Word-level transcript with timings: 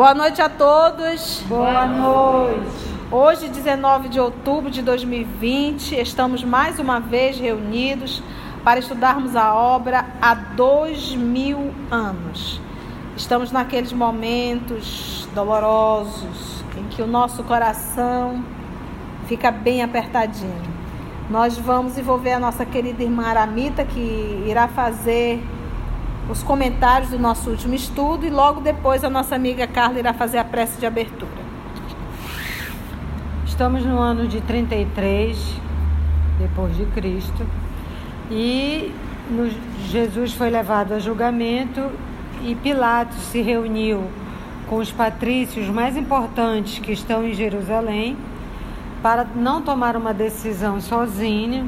Boa 0.00 0.14
noite 0.14 0.40
a 0.40 0.48
todos. 0.48 1.42
Boa 1.46 1.84
noite. 1.84 2.70
Hoje, 3.10 3.48
19 3.48 4.08
de 4.08 4.18
outubro 4.18 4.70
de 4.70 4.80
2020, 4.80 5.94
estamos 5.94 6.42
mais 6.42 6.78
uma 6.78 6.98
vez 6.98 7.38
reunidos 7.38 8.22
para 8.64 8.80
estudarmos 8.80 9.36
a 9.36 9.54
obra 9.54 10.06
há 10.22 10.32
dois 10.32 11.14
mil 11.14 11.74
anos. 11.90 12.58
Estamos 13.14 13.52
naqueles 13.52 13.92
momentos 13.92 15.28
dolorosos 15.34 16.64
em 16.78 16.84
que 16.84 17.02
o 17.02 17.06
nosso 17.06 17.44
coração 17.44 18.42
fica 19.26 19.50
bem 19.50 19.82
apertadinho. 19.82 20.80
Nós 21.28 21.58
vamos 21.58 21.98
envolver 21.98 22.32
a 22.32 22.40
nossa 22.40 22.64
querida 22.64 23.02
irmã 23.02 23.26
Aramita, 23.26 23.84
que 23.84 24.44
irá 24.48 24.66
fazer 24.66 25.44
os 26.28 26.42
comentários 26.42 27.10
do 27.10 27.18
nosso 27.18 27.50
último 27.50 27.74
estudo 27.74 28.26
e 28.26 28.30
logo 28.30 28.60
depois 28.60 29.02
a 29.02 29.10
nossa 29.10 29.34
amiga 29.34 29.66
Carla 29.66 29.98
irá 29.98 30.12
fazer 30.12 30.38
a 30.38 30.44
prece 30.44 30.78
de 30.78 30.86
abertura. 30.86 31.40
Estamos 33.46 33.84
no 33.84 33.98
ano 33.98 34.26
de 34.26 34.40
33 34.40 35.36
depois 36.38 36.76
de 36.76 36.86
Cristo 36.86 37.46
e 38.30 38.92
no, 39.30 39.50
Jesus 39.88 40.32
foi 40.32 40.50
levado 40.50 40.92
a 40.92 40.98
julgamento 40.98 41.90
e 42.42 42.54
Pilatos 42.54 43.18
se 43.18 43.42
reuniu 43.42 44.04
com 44.68 44.76
os 44.76 44.90
patrícios 44.90 45.66
mais 45.68 45.96
importantes 45.96 46.78
que 46.78 46.92
estão 46.92 47.24
em 47.24 47.34
Jerusalém 47.34 48.16
para 49.02 49.24
não 49.34 49.60
tomar 49.60 49.96
uma 49.96 50.14
decisão 50.14 50.80
sozinha, 50.80 51.66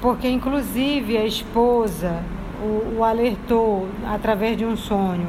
porque 0.00 0.28
inclusive 0.28 1.18
a 1.18 1.26
esposa 1.26 2.22
o, 2.62 2.98
o 2.98 3.04
alertou 3.04 3.88
através 4.06 4.56
de 4.56 4.64
um 4.64 4.76
sonho 4.76 5.26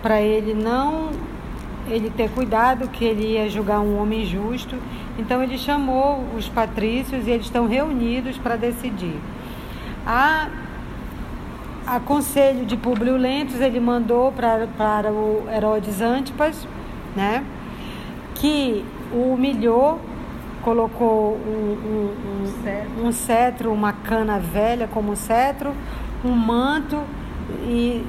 para 0.00 0.20
ele 0.20 0.54
não 0.54 1.10
ele 1.90 2.10
ter 2.10 2.30
cuidado 2.30 2.88
que 2.88 3.04
ele 3.04 3.34
ia 3.34 3.48
julgar 3.48 3.80
um 3.80 4.00
homem 4.00 4.24
justo. 4.24 4.76
Então 5.18 5.42
ele 5.42 5.58
chamou 5.58 6.24
os 6.36 6.48
patrícios 6.48 7.26
e 7.26 7.30
eles 7.30 7.46
estão 7.46 7.66
reunidos 7.66 8.36
para 8.38 8.56
decidir. 8.56 9.18
A, 10.06 10.48
a 11.86 12.00
conselho 12.00 12.64
de 12.64 12.76
Publio 12.76 13.16
Lentos 13.16 13.60
ele 13.60 13.80
mandou 13.80 14.30
para, 14.32 14.68
para 14.76 15.10
o 15.10 15.46
Herodes 15.50 16.00
Antipas, 16.00 16.66
né, 17.16 17.44
que 18.34 18.84
o 19.12 19.32
humilhou, 19.32 19.98
colocou 20.62 21.34
um, 21.46 21.76
um, 21.86 23.04
um, 23.04 23.06
um 23.06 23.12
cetro, 23.12 23.72
uma 23.72 23.92
cana 23.92 24.38
velha 24.38 24.86
como 24.86 25.16
cetro, 25.16 25.72
um 26.24 26.32
manto 26.32 27.02
e 27.64 28.04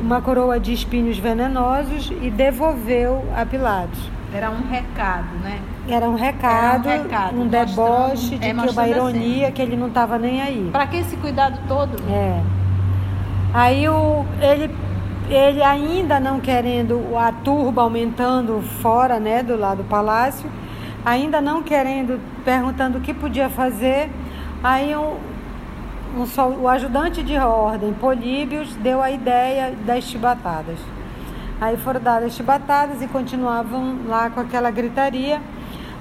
uma 0.00 0.20
coroa 0.20 0.58
de 0.58 0.72
espinhos 0.72 1.18
venenosos 1.18 2.10
e 2.22 2.30
devolveu 2.30 3.24
a 3.36 3.44
Pilatos. 3.44 4.10
Era 4.34 4.50
um 4.50 4.68
recado, 4.68 5.34
né? 5.42 5.60
Era 5.88 6.08
um 6.08 6.14
recado, 6.14 6.88
Era 6.88 6.98
um, 6.98 7.02
recado, 7.02 7.40
um 7.40 7.48
deboche 7.48 8.36
de 8.36 8.44
é, 8.44 8.52
que 8.52 8.70
uma 8.70 8.88
ironia 8.88 9.44
assim. 9.46 9.52
que 9.54 9.62
ele 9.62 9.76
não 9.76 9.86
estava 9.86 10.18
nem 10.18 10.42
aí. 10.42 10.68
Para 10.72 10.86
que 10.86 10.96
esse 10.96 11.16
cuidado 11.16 11.58
todo? 11.68 11.96
É. 12.10 12.42
Aí 13.54 13.88
o, 13.88 14.24
ele, 14.40 14.74
ele 15.30 15.62
ainda 15.62 16.18
não 16.18 16.40
querendo 16.40 17.16
a 17.16 17.30
turba 17.32 17.82
aumentando 17.82 18.60
fora, 18.82 19.20
né, 19.20 19.42
do 19.42 19.56
lado 19.56 19.78
do 19.78 19.84
palácio, 19.84 20.50
ainda 21.04 21.40
não 21.40 21.62
querendo, 21.62 22.20
perguntando 22.44 22.98
o 22.98 23.00
que 23.00 23.14
podia 23.14 23.48
fazer, 23.48 24.10
aí 24.62 24.94
um, 24.96 25.14
um, 26.16 26.62
o 26.62 26.68
ajudante 26.68 27.22
de 27.22 27.36
ordem, 27.36 27.92
Políbios, 27.92 28.74
deu 28.76 29.02
a 29.02 29.10
ideia 29.10 29.74
das 29.84 30.04
chibatadas. 30.04 30.78
Aí 31.60 31.76
foram 31.76 32.00
dadas 32.00 32.28
as 32.28 32.34
chibatadas 32.34 33.02
e 33.02 33.06
continuavam 33.06 33.96
lá 34.06 34.30
com 34.30 34.40
aquela 34.40 34.70
gritaria. 34.70 35.40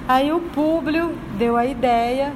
Aí 0.08 0.32
o 0.32 0.40
Públio 0.40 1.14
deu 1.38 1.58
a 1.58 1.66
ideia 1.66 2.32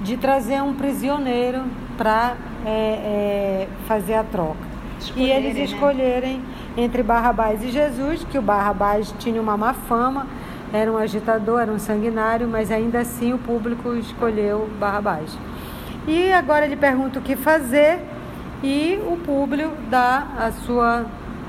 de 0.00 0.16
trazer 0.16 0.62
um 0.62 0.74
prisioneiro 0.74 1.62
para 1.96 2.34
é, 2.64 2.68
é, 2.68 3.68
fazer 3.86 4.14
a 4.14 4.24
troca. 4.24 4.74
e 5.16 5.30
eles 5.30 5.54
né? 5.54 5.64
escolherem 5.64 6.42
entre 6.76 7.02
Barrabás 7.02 7.62
e 7.62 7.70
Jesus, 7.70 8.24
que 8.24 8.38
o 8.38 8.42
Barrabás 8.42 9.14
tinha 9.18 9.40
uma 9.40 9.56
má 9.56 9.72
fama, 9.72 10.26
era 10.72 10.90
um 10.90 10.96
agitador, 10.96 11.60
era 11.60 11.70
um 11.70 11.78
sanguinário, 11.78 12.48
mas 12.48 12.70
ainda 12.70 13.00
assim 13.00 13.32
o 13.32 13.38
público 13.38 13.94
escolheu 13.94 14.68
Barrabás. 14.78 15.38
E 16.06 16.32
agora 16.32 16.66
ele 16.66 16.76
pergunta 16.76 17.18
o 17.18 17.22
que 17.22 17.34
fazer 17.36 18.00
e 18.62 18.98
o 19.06 19.16
público 19.16 19.72
dá 19.90 20.26
a 20.38 20.52
sua 20.52 21.06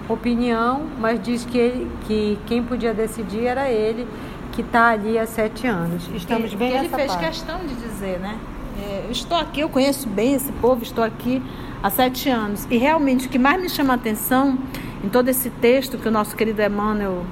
opinião, 0.08 0.84
mas 1.00 1.22
diz 1.22 1.46
que, 1.46 1.58
ele, 1.58 1.92
que 2.08 2.38
quem 2.46 2.64
podia 2.64 2.94
decidir 2.94 3.46
era 3.46 3.70
ele, 3.70 4.08
que 4.52 4.62
está 4.62 4.90
ali 4.90 5.18
há 5.18 5.26
sete 5.26 5.68
anos. 5.68 6.10
Estamos 6.14 6.52
que, 6.52 6.56
bem 6.56 6.72
que 6.72 6.78
nessa 6.78 6.88
Ele 6.88 6.96
fez 6.96 7.12
parte. 7.12 7.28
questão 7.28 7.60
de 7.60 7.74
dizer, 7.76 8.20
né? 8.20 8.38
É, 8.82 9.08
estou 9.10 9.38
aqui, 9.38 9.62
eu 9.62 9.70
conheço 9.70 10.08
bem 10.08 10.34
esse 10.34 10.52
povo, 10.54 10.84
estou 10.84 11.04
aqui 11.04 11.42
há 11.82 11.90
sete 11.90 12.30
anos. 12.30 12.68
E 12.70 12.78
realmente 12.78 13.28
o 13.28 13.30
que 13.30 13.40
mais 13.40 13.62
me 13.62 13.70
chama 13.70 13.94
a 13.94 13.96
atenção 13.96 14.58
em 15.04 15.10
todo 15.10 15.30
esse 15.30 15.50
texto 15.50 15.98
que 15.98 16.08
o 16.08 16.12
nosso 16.12 16.36
querido 16.36 16.62
Emmanuel 16.62 17.26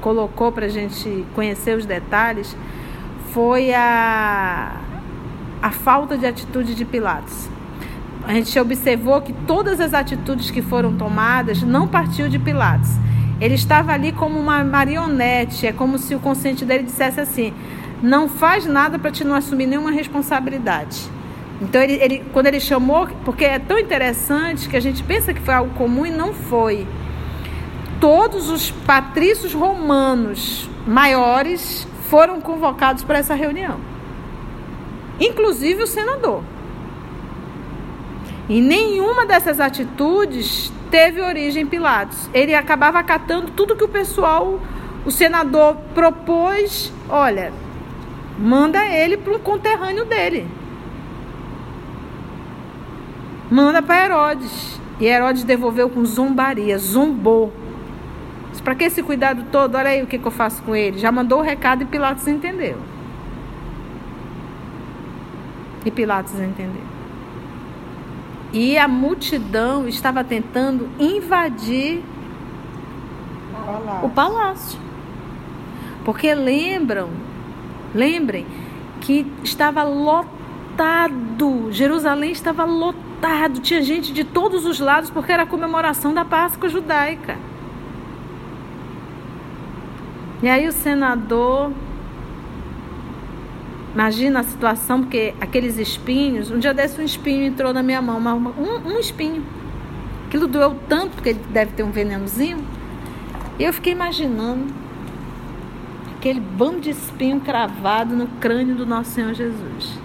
colocou 0.00 0.52
para 0.52 0.66
a 0.66 0.68
gente 0.68 1.26
conhecer 1.34 1.76
os 1.76 1.84
detalhes 1.84 2.56
foi 3.32 3.74
a 3.74 4.80
a 5.62 5.70
falta 5.70 6.16
de 6.16 6.26
atitude 6.26 6.74
de 6.74 6.84
Pilatos. 6.84 7.48
A 8.24 8.32
gente 8.34 8.58
observou 8.58 9.20
que 9.20 9.32
todas 9.32 9.80
as 9.80 9.94
atitudes 9.94 10.50
que 10.50 10.60
foram 10.60 10.94
tomadas 10.96 11.62
não 11.62 11.88
partiu 11.88 12.28
de 12.28 12.38
Pilatos. 12.38 12.90
Ele 13.40 13.54
estava 13.54 13.92
ali 13.92 14.12
como 14.12 14.38
uma 14.38 14.62
marionete, 14.64 15.66
é 15.66 15.72
como 15.72 15.98
se 15.98 16.14
o 16.14 16.20
consciente 16.20 16.64
dele 16.64 16.82
dissesse 16.82 17.20
assim: 17.20 17.54
não 18.02 18.28
faz 18.28 18.66
nada 18.66 18.98
para 18.98 19.10
te 19.10 19.24
não 19.24 19.34
assumir 19.34 19.66
nenhuma 19.66 19.90
responsabilidade. 19.90 21.00
Então, 21.60 21.80
ele, 21.82 21.94
ele, 21.94 22.24
quando 22.32 22.46
ele 22.46 22.60
chamou, 22.60 23.08
porque 23.24 23.44
é 23.44 23.58
tão 23.58 23.78
interessante 23.78 24.68
que 24.68 24.76
a 24.76 24.80
gente 24.80 25.02
pensa 25.02 25.34
que 25.34 25.40
foi 25.40 25.54
algo 25.54 25.74
comum 25.74 26.06
e 26.06 26.10
não 26.10 26.32
foi. 26.32 26.86
Todos 28.00 28.48
os 28.48 28.70
patrícios 28.70 29.54
romanos 29.54 30.68
maiores 30.86 31.86
foram 32.08 32.40
convocados 32.40 33.02
para 33.02 33.18
essa 33.18 33.34
reunião 33.34 33.97
inclusive 35.20 35.82
o 35.82 35.86
senador. 35.86 36.42
E 38.48 38.60
nenhuma 38.60 39.26
dessas 39.26 39.60
atitudes 39.60 40.72
teve 40.90 41.20
origem 41.20 41.64
em 41.64 41.66
Pilatos. 41.66 42.30
Ele 42.32 42.54
acabava 42.54 42.98
acatando 42.98 43.52
tudo 43.52 43.76
que 43.76 43.84
o 43.84 43.88
pessoal, 43.88 44.60
o 45.04 45.10
senador 45.10 45.76
propôs. 45.94 46.92
Olha, 47.08 47.52
manda 48.38 48.86
ele 48.86 49.16
para 49.16 49.34
um 49.34 49.38
conterrâneo 49.38 50.06
dele. 50.06 50.48
Manda 53.50 53.82
para 53.82 54.04
Herodes. 54.04 54.80
E 55.00 55.06
Herodes 55.06 55.44
devolveu 55.44 55.88
com 55.88 56.04
zombaria, 56.04 56.78
zombou. 56.78 57.52
Para 58.64 58.74
que 58.74 58.84
esse 58.84 59.02
cuidado 59.02 59.44
todo? 59.50 59.76
Olha 59.76 59.90
aí 59.90 60.02
o 60.02 60.06
que, 60.06 60.18
que 60.18 60.26
eu 60.26 60.30
faço 60.30 60.62
com 60.62 60.76
ele. 60.76 60.98
Já 60.98 61.10
mandou 61.10 61.38
o 61.38 61.42
recado 61.42 61.82
e 61.82 61.86
Pilatos 61.86 62.28
entendeu. 62.28 62.76
E 65.88 65.90
Pilatos 65.90 66.34
entendeu. 66.34 66.82
E 68.52 68.76
a 68.76 68.86
multidão 68.86 69.88
estava 69.88 70.22
tentando 70.22 70.86
invadir 70.98 72.02
palácio. 73.64 74.06
o 74.06 74.10
palácio. 74.10 74.80
Porque 76.04 76.34
lembram, 76.34 77.08
lembrem 77.94 78.46
que 79.00 79.26
estava 79.42 79.82
lotado, 79.82 81.68
Jerusalém 81.70 82.32
estava 82.32 82.66
lotado, 82.66 83.60
tinha 83.60 83.80
gente 83.80 84.12
de 84.12 84.24
todos 84.24 84.66
os 84.66 84.78
lados 84.78 85.08
porque 85.08 85.32
era 85.32 85.44
a 85.44 85.46
comemoração 85.46 86.12
da 86.12 86.22
Páscoa 86.22 86.68
judaica. 86.68 87.38
E 90.42 90.48
aí 90.50 90.68
o 90.68 90.72
senador 90.72 91.72
Imagina 93.98 94.38
a 94.38 94.42
situação, 94.44 95.00
porque 95.00 95.34
aqueles 95.40 95.76
espinhos, 95.76 96.52
um 96.52 96.58
dia 96.60 96.72
desse 96.72 97.00
um 97.00 97.04
espinho 97.04 97.42
entrou 97.42 97.72
na 97.72 97.82
minha 97.82 98.00
mão, 98.00 98.20
um, 98.56 98.92
um 98.92 98.96
espinho. 98.96 99.44
Aquilo 100.28 100.46
doeu 100.46 100.76
tanto, 100.88 101.16
porque 101.16 101.30
ele 101.30 101.40
deve 101.50 101.72
ter 101.72 101.82
um 101.82 101.90
venenozinho. 101.90 102.64
E 103.58 103.64
eu 103.64 103.72
fiquei 103.72 103.92
imaginando 103.92 104.72
aquele 106.16 106.38
bando 106.38 106.78
de 106.78 106.90
espinho 106.90 107.40
cravado 107.40 108.14
no 108.14 108.28
crânio 108.40 108.76
do 108.76 108.86
nosso 108.86 109.10
Senhor 109.10 109.34
Jesus. 109.34 109.98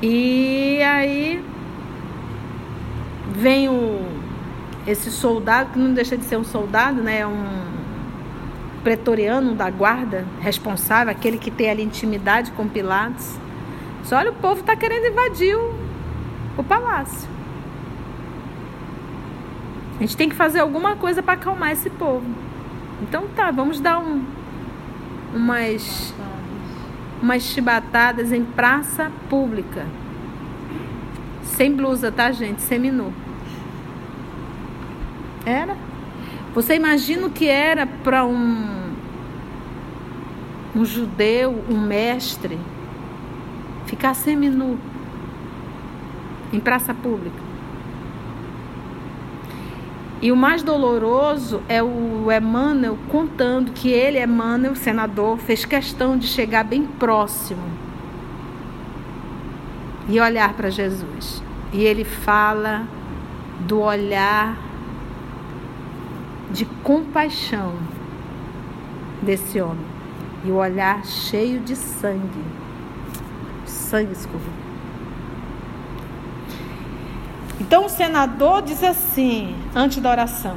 E 0.00 0.80
aí 0.80 1.44
vem 3.32 3.68
o, 3.68 4.00
esse 4.86 5.10
soldado, 5.10 5.72
que 5.72 5.78
não 5.80 5.92
deixa 5.92 6.16
de 6.16 6.24
ser 6.24 6.36
um 6.36 6.44
soldado, 6.44 7.02
né? 7.02 7.18
É 7.18 7.26
um 7.26 7.81
pretoriano 8.82 9.54
da 9.54 9.70
guarda 9.70 10.26
responsável, 10.40 11.12
aquele 11.12 11.38
que 11.38 11.50
tem 11.50 11.70
ali 11.70 11.82
intimidade 11.82 12.50
com 12.52 12.68
Pilatos. 12.68 13.36
Só 14.04 14.16
olha, 14.16 14.30
o 14.30 14.34
povo 14.34 14.60
está 14.60 14.74
querendo 14.74 15.06
invadir 15.06 15.56
o, 15.56 15.74
o 16.58 16.64
palácio. 16.64 17.28
A 19.98 20.02
gente 20.02 20.16
tem 20.16 20.28
que 20.28 20.34
fazer 20.34 20.58
alguma 20.58 20.96
coisa 20.96 21.22
para 21.22 21.34
acalmar 21.34 21.70
esse 21.70 21.88
povo. 21.88 22.26
Então 23.02 23.28
tá, 23.36 23.50
vamos 23.50 23.78
dar 23.80 23.98
um, 24.00 24.24
umas, 25.34 26.12
umas 27.22 27.42
chibatadas 27.42 28.32
em 28.32 28.44
praça 28.44 29.12
pública. 29.28 29.86
Sem 31.44 31.72
blusa, 31.72 32.10
tá, 32.10 32.32
gente? 32.32 32.62
Seminu. 32.62 33.12
Era. 35.44 35.76
Você 36.54 36.74
imagina 36.74 37.26
o 37.26 37.30
que 37.30 37.48
era 37.48 37.86
para 37.86 38.24
um 38.24 38.82
um 40.74 40.84
judeu, 40.84 41.64
um 41.68 41.78
mestre, 41.78 42.58
ficar 43.86 44.14
seminu 44.14 44.78
em 46.52 46.58
praça 46.58 46.94
pública. 46.94 47.52
E 50.20 50.30
o 50.30 50.36
mais 50.36 50.62
doloroso 50.62 51.62
é 51.68 51.82
o 51.82 52.28
Emmanuel 52.30 52.96
contando 53.08 53.72
que 53.72 53.90
ele, 53.90 54.22
Emmanuel, 54.22 54.76
senador, 54.76 55.36
fez 55.38 55.64
questão 55.64 56.16
de 56.16 56.28
chegar 56.28 56.64
bem 56.64 56.84
próximo 56.84 57.64
e 60.08 60.20
olhar 60.20 60.54
para 60.54 60.70
Jesus. 60.70 61.42
E 61.72 61.82
ele 61.82 62.04
fala 62.04 62.86
do 63.66 63.80
olhar 63.80 64.56
de 66.52 66.64
compaixão 66.64 67.74
desse 69.22 69.60
homem 69.60 69.86
e 70.44 70.50
o 70.50 70.56
olhar 70.56 71.04
cheio 71.04 71.60
de 71.60 71.74
sangue. 71.74 72.44
Sangue 73.64 74.12
escorrendo. 74.12 74.62
Então 77.60 77.86
o 77.86 77.88
senador 77.88 78.62
diz 78.62 78.82
assim, 78.82 79.54
antes 79.74 79.98
da 79.98 80.10
oração: 80.10 80.56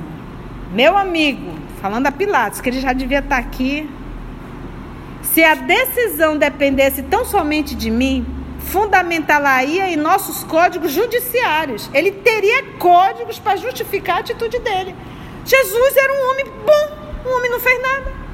Meu 0.72 0.98
amigo, 0.98 1.52
falando 1.82 2.08
a 2.08 2.12
Pilatos, 2.12 2.60
que 2.60 2.70
ele 2.70 2.82
já 2.82 2.94
devia 2.94 3.20
estar 3.20 3.38
aqui. 3.38 3.90
Se 5.22 5.44
a 5.44 5.56
decisão 5.56 6.38
dependesse 6.38 7.04
tão 7.04 7.26
somente 7.26 7.76
de 7.76 7.92
mim, 7.92 8.26
fundamentá-la-ia 8.60 9.90
em 9.90 9.96
nossos 9.96 10.44
códigos 10.44 10.92
judiciários. 10.92 11.90
Ele 11.94 12.12
teria 12.12 12.64
códigos 12.80 13.40
para 13.40 13.56
justificar 13.58 14.18
a 14.18 14.20
atitude 14.20 14.60
dele. 14.60 14.96
Jesus 15.46 15.96
era 15.96 16.14
um 16.14 16.32
homem 16.32 16.46
bom, 16.66 17.30
um 17.30 17.38
homem 17.38 17.52
não 17.52 17.60
fez 17.60 17.82
nada 17.82 18.26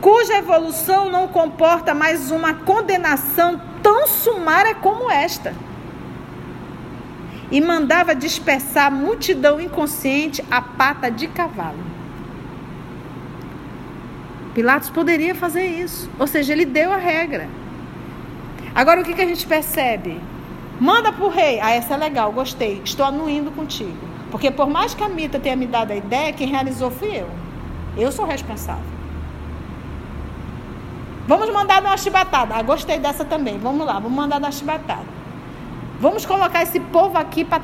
cuja 0.00 0.38
evolução 0.38 1.10
não 1.10 1.28
comporta 1.28 1.94
mais 1.94 2.30
uma 2.30 2.54
condenação 2.54 3.60
tão 3.82 4.06
sumária 4.06 4.74
como 4.74 5.10
esta. 5.10 5.54
E 7.50 7.60
mandava 7.60 8.14
dispersar 8.14 8.86
a 8.86 8.90
multidão 8.90 9.60
inconsciente 9.60 10.44
a 10.50 10.60
pata 10.60 11.10
de 11.10 11.26
cavalo. 11.28 11.78
Pilatos 14.54 14.90
poderia 14.90 15.34
fazer 15.34 15.66
isso, 15.66 16.10
ou 16.18 16.26
seja, 16.26 16.52
ele 16.52 16.64
deu 16.64 16.92
a 16.92 16.96
regra. 16.96 17.48
Agora 18.74 19.00
o 19.00 19.04
que, 19.04 19.14
que 19.14 19.22
a 19.22 19.26
gente 19.26 19.46
percebe? 19.46 20.20
Manda 20.80 21.12
para 21.12 21.24
o 21.24 21.28
rei. 21.28 21.58
Ah, 21.60 21.72
essa 21.72 21.94
é 21.94 21.96
legal, 21.96 22.32
gostei. 22.32 22.80
Estou 22.84 23.06
anuindo 23.06 23.50
contigo. 23.50 24.07
Porque 24.30 24.50
por 24.50 24.68
mais 24.68 24.94
que 24.94 25.02
a 25.02 25.08
Mita 25.08 25.38
tenha 25.38 25.56
me 25.56 25.66
dado 25.66 25.90
a 25.90 25.96
ideia, 25.96 26.32
quem 26.32 26.48
realizou 26.48 26.90
fui 26.90 27.08
eu. 27.16 27.28
Eu 27.96 28.12
sou 28.12 28.26
responsável. 28.26 28.98
Vamos 31.26 31.50
mandar 31.52 31.82
dar 31.82 31.90
uma 31.90 31.96
chibatada. 31.96 32.54
Ah, 32.54 32.62
gostei 32.62 32.98
dessa 32.98 33.24
também. 33.24 33.58
Vamos 33.58 33.86
lá, 33.86 33.94
vamos 33.94 34.12
mandar 34.12 34.38
dar 34.38 34.46
uma 34.46 34.52
chibatada. 34.52 35.04
Vamos 36.00 36.24
colocar 36.24 36.62
esse 36.62 36.80
povo 36.80 37.18
aqui 37.18 37.44
para 37.44 37.62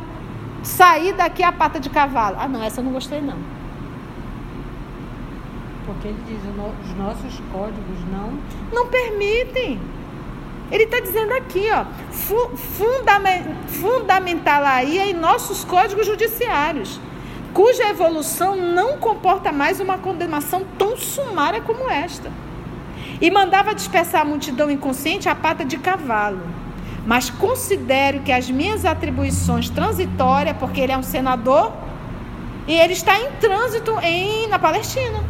sair 0.63 1.15
daqui 1.15 1.43
a 1.43 1.53
pata 1.53 1.79
de 1.79 1.89
cavalo. 1.89 2.37
Ah, 2.39 2.49
não, 2.49 2.63
essa 2.63 2.81
eu 2.81 2.85
não 2.85 2.93
gostei 2.93 3.21
não. 3.21 3.39
Porque 5.87 6.09
ele 6.09 6.19
diz, 6.27 6.41
os 6.85 6.97
nossos 6.97 7.41
códigos 7.53 7.99
não... 8.11 8.39
Não 8.73 8.89
permitem. 8.89 9.81
Ele 10.71 10.85
está 10.85 11.01
dizendo 11.01 11.33
aqui, 11.35 11.67
ó, 11.71 11.85
fundamentá-la-ia 13.81 15.07
em 15.07 15.15
nossos 15.15 15.65
códigos 15.65 16.07
judiciários, 16.07 16.99
cuja 17.53 17.89
evolução 17.89 18.57
não 18.57 18.99
comporta 18.99 19.53
mais 19.53 19.79
uma 19.79 19.99
condenação 19.99 20.65
tão 20.79 20.97
sumária 20.97 21.61
como 21.61 21.89
esta 21.91 22.31
e 23.21 23.31
mandava 23.31 23.75
dispersar 23.75 24.23
a 24.23 24.25
multidão 24.25 24.71
inconsciente 24.71 25.29
a 25.29 25.35
pata 25.35 25.65
de 25.65 25.79
cavalo. 25.79 26.41
Mas 27.07 27.31
considero 27.31 28.21
que 28.21 28.33
as 28.33 28.51
minhas 28.51 28.85
atribuições 28.85 29.69
transitórias, 29.69 30.57
porque 30.57 30.81
ele 30.81 30.93
é 30.93 30.99
um 30.99 31.03
senador, 31.03 31.73
e 32.67 32.75
ele 32.75 32.95
está 32.95 33.19
em 33.19 33.31
trânsito 33.33 33.99
em, 34.03 34.49
na 34.49 34.59
Palestina. 34.59 35.23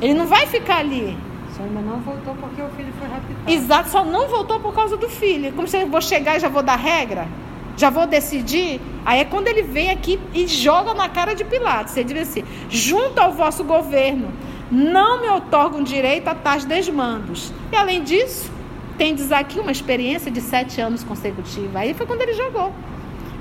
Ele 0.00 0.14
não 0.14 0.26
vai 0.26 0.46
ficar 0.46 0.78
ali. 0.78 1.16
Só 1.56 1.62
ainda 1.62 1.80
não 1.80 2.00
voltou 2.00 2.34
porque 2.34 2.60
o 2.60 2.68
filho 2.70 2.92
foi 2.98 3.08
raptado. 3.08 3.34
Exato, 3.46 3.88
só 3.88 4.04
não 4.04 4.28
voltou 4.28 4.58
por 4.58 4.74
causa 4.74 4.96
do 4.96 5.08
filho. 5.08 5.52
Como 5.52 5.68
se 5.68 5.76
eu 5.76 5.86
vou 5.86 6.00
chegar 6.00 6.36
e 6.36 6.40
já 6.40 6.48
vou 6.48 6.62
dar 6.62 6.76
regra? 6.76 7.28
Já 7.76 7.90
vou 7.90 8.06
decidir? 8.06 8.80
Aí 9.04 9.20
é 9.20 9.24
quando 9.24 9.46
ele 9.46 9.62
vem 9.62 9.90
aqui 9.90 10.18
e 10.32 10.46
joga 10.48 10.94
na 10.94 11.08
cara 11.08 11.34
de 11.34 11.44
Pilatos. 11.44 11.96
Ele 11.96 12.12
diz 12.12 12.28
assim: 12.28 12.44
junto 12.68 13.20
ao 13.20 13.32
vosso 13.32 13.62
governo, 13.62 14.32
não 14.70 15.20
me 15.20 15.28
otorgam 15.28 15.82
direito 15.82 16.26
a 16.26 16.34
tais 16.34 16.64
desmandos. 16.64 17.52
E 17.72 17.76
além 17.76 18.02
disso, 18.02 18.50
tendes 18.98 19.30
aqui 19.30 19.60
uma 19.60 19.70
experiência 19.70 20.30
de 20.30 20.40
sete 20.40 20.80
anos 20.80 21.04
consecutiva. 21.04 21.80
Aí 21.80 21.94
foi 21.94 22.04
quando 22.04 22.22
ele 22.22 22.34
jogou. 22.34 22.72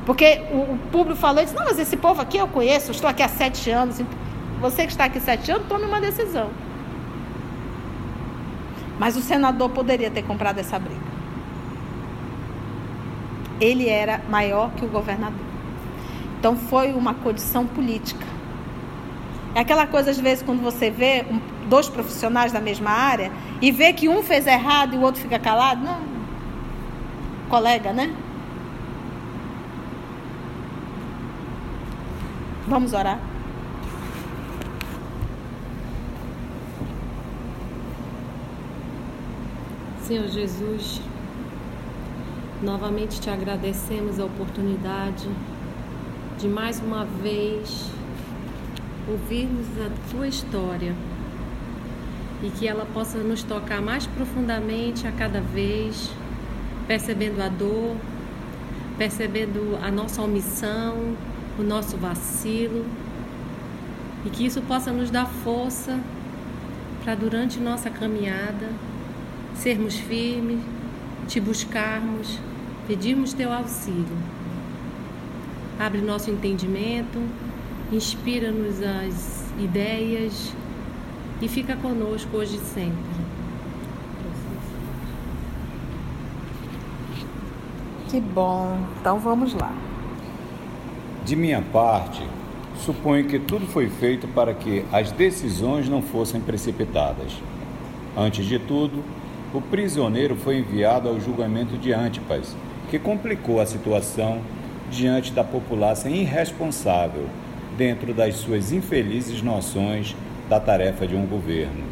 Porque 0.05 0.41
o, 0.51 0.73
o 0.73 0.79
público 0.91 1.19
falou 1.19 1.41
e 1.41 1.45
disse, 1.45 1.55
não, 1.55 1.65
mas 1.65 1.79
esse 1.79 1.95
povo 1.95 2.21
aqui 2.21 2.37
eu 2.37 2.47
conheço, 2.47 2.89
eu 2.89 2.91
estou 2.91 3.09
aqui 3.09 3.23
há 3.23 3.29
sete 3.29 3.71
anos. 3.71 4.01
Você 4.59 4.85
que 4.85 4.91
está 4.91 5.05
aqui 5.05 5.19
sete 5.19 5.51
anos, 5.51 5.65
tome 5.67 5.85
uma 5.85 5.99
decisão. 5.99 6.49
Mas 8.99 9.15
o 9.15 9.21
senador 9.21 9.69
poderia 9.69 10.11
ter 10.11 10.23
comprado 10.23 10.59
essa 10.59 10.77
briga. 10.77 11.13
Ele 13.59 13.87
era 13.87 14.21
maior 14.29 14.71
que 14.71 14.85
o 14.85 14.87
governador. 14.87 15.39
Então 16.39 16.55
foi 16.55 16.93
uma 16.93 17.13
condição 17.13 17.65
política. 17.65 18.25
É 19.55 19.59
aquela 19.59 19.85
coisa, 19.85 20.11
às 20.11 20.19
vezes, 20.19 20.43
quando 20.43 20.61
você 20.61 20.89
vê 20.89 21.25
dois 21.69 21.87
profissionais 21.87 22.51
da 22.51 22.59
mesma 22.59 22.89
área 22.89 23.31
e 23.61 23.71
vê 23.71 23.93
que 23.93 24.09
um 24.09 24.23
fez 24.23 24.47
errado 24.47 24.95
e 24.95 24.97
o 24.97 25.01
outro 25.01 25.21
fica 25.21 25.39
calado. 25.39 25.83
Não. 25.83 26.01
Colega, 27.49 27.93
né? 27.93 28.13
Vamos 32.67 32.93
orar. 32.93 33.19
Senhor 40.03 40.27
Jesus, 40.27 40.99
novamente 42.61 43.21
te 43.21 43.29
agradecemos 43.29 44.19
a 44.19 44.25
oportunidade 44.25 45.29
de 46.37 46.45
mais 46.45 46.81
uma 46.81 47.05
vez 47.05 47.89
ouvirmos 49.07 49.65
a 49.79 50.11
tua 50.11 50.27
história 50.27 50.93
e 52.43 52.49
que 52.49 52.67
ela 52.67 52.85
possa 52.93 53.19
nos 53.19 53.43
tocar 53.43 53.81
mais 53.81 54.05
profundamente 54.05 55.07
a 55.07 55.11
cada 55.13 55.39
vez, 55.39 56.11
percebendo 56.85 57.41
a 57.41 57.47
dor, 57.47 57.95
percebendo 58.97 59.79
a 59.81 59.89
nossa 59.89 60.21
omissão, 60.21 61.15
o 61.57 61.63
nosso 61.63 61.95
vacilo 61.95 62.85
e 64.25 64.29
que 64.29 64.45
isso 64.45 64.61
possa 64.63 64.91
nos 64.91 65.09
dar 65.09 65.27
força 65.27 65.97
para 67.05 67.15
durante 67.15 67.57
nossa 67.57 67.89
caminhada 67.89 68.67
sermos 69.55 69.95
firmes, 69.95 70.59
te 71.27 71.39
buscarmos, 71.39 72.39
pedirmos 72.87 73.33
teu 73.33 73.51
auxílio. 73.51 74.17
Abre 75.79 76.01
nosso 76.01 76.29
entendimento 76.29 77.19
inspira-nos 77.95 78.81
as 78.81 79.43
ideias 79.59 80.53
e 81.41 81.47
fica 81.47 81.75
conosco 81.75 82.37
hoje 82.37 82.55
e 82.55 82.59
sempre. 82.59 83.23
Que 88.09 88.19
bom. 88.19 88.77
Então 88.99 89.19
vamos 89.19 89.53
lá. 89.53 89.71
De 91.25 91.35
minha 91.35 91.61
parte, 91.61 92.23
suponho 92.77 93.25
que 93.25 93.39
tudo 93.39 93.65
foi 93.65 93.89
feito 93.89 94.27
para 94.27 94.53
que 94.53 94.85
as 94.91 95.11
decisões 95.11 95.87
não 95.87 96.01
fossem 96.01 96.41
precipitadas. 96.41 97.33
Antes 98.15 98.45
de 98.45 98.59
tudo, 98.59 99.03
o 99.53 99.61
prisioneiro 99.61 100.35
foi 100.35 100.57
enviado 100.57 101.07
ao 101.07 101.19
julgamento 101.19 101.77
de 101.77 101.93
Antipas, 101.93 102.55
que 102.89 102.97
complicou 102.97 103.61
a 103.61 103.65
situação 103.65 104.39
diante 104.89 105.31
da 105.31 105.43
população 105.43 106.09
irresponsável 106.09 107.27
dentro 107.77 108.13
das 108.13 108.35
suas 108.35 108.71
infelizes 108.71 109.43
noções 109.43 110.15
da 110.49 110.59
tarefa 110.59 111.05
de 111.05 111.15
um 111.15 111.25
governo, 111.25 111.83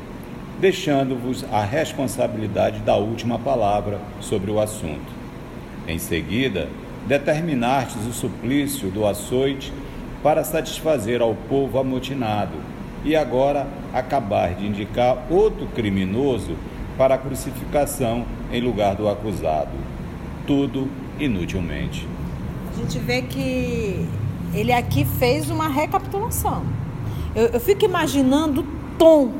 deixando-vos 0.59 1.45
a 1.51 1.63
responsabilidade 1.63 2.79
da 2.79 2.95
última 2.95 3.37
palavra 3.37 3.99
sobre 4.19 4.49
o 4.49 4.59
assunto. 4.59 5.21
Em 5.87 5.99
seguida, 5.99 6.67
determinastes 7.07 8.07
o 8.07 8.13
suplício 8.13 8.89
do 8.89 9.05
açoite 9.05 9.71
para 10.23 10.43
satisfazer 10.43 11.21
ao 11.21 11.35
povo 11.35 11.79
amotinado, 11.79 12.57
e 13.03 13.15
agora 13.15 13.67
acabar 13.93 14.53
de 14.53 14.67
indicar 14.67 15.25
outro 15.29 15.65
criminoso 15.67 16.55
para 16.97 17.15
a 17.15 17.17
crucificação 17.17 18.25
em 18.51 18.61
lugar 18.61 18.95
do 18.95 19.07
acusado. 19.07 19.71
Tudo 20.45 20.89
inutilmente. 21.19 22.07
A 22.73 22.77
gente 22.77 22.99
vê 22.99 23.21
que 23.21 24.07
ele 24.53 24.71
aqui 24.71 25.05
fez 25.05 25.49
uma 25.49 25.67
recapitulação. 25.67 26.63
Eu, 27.35 27.47
eu 27.47 27.59
fico 27.59 27.85
imaginando 27.85 28.61
o 28.61 28.65
tom, 28.97 29.31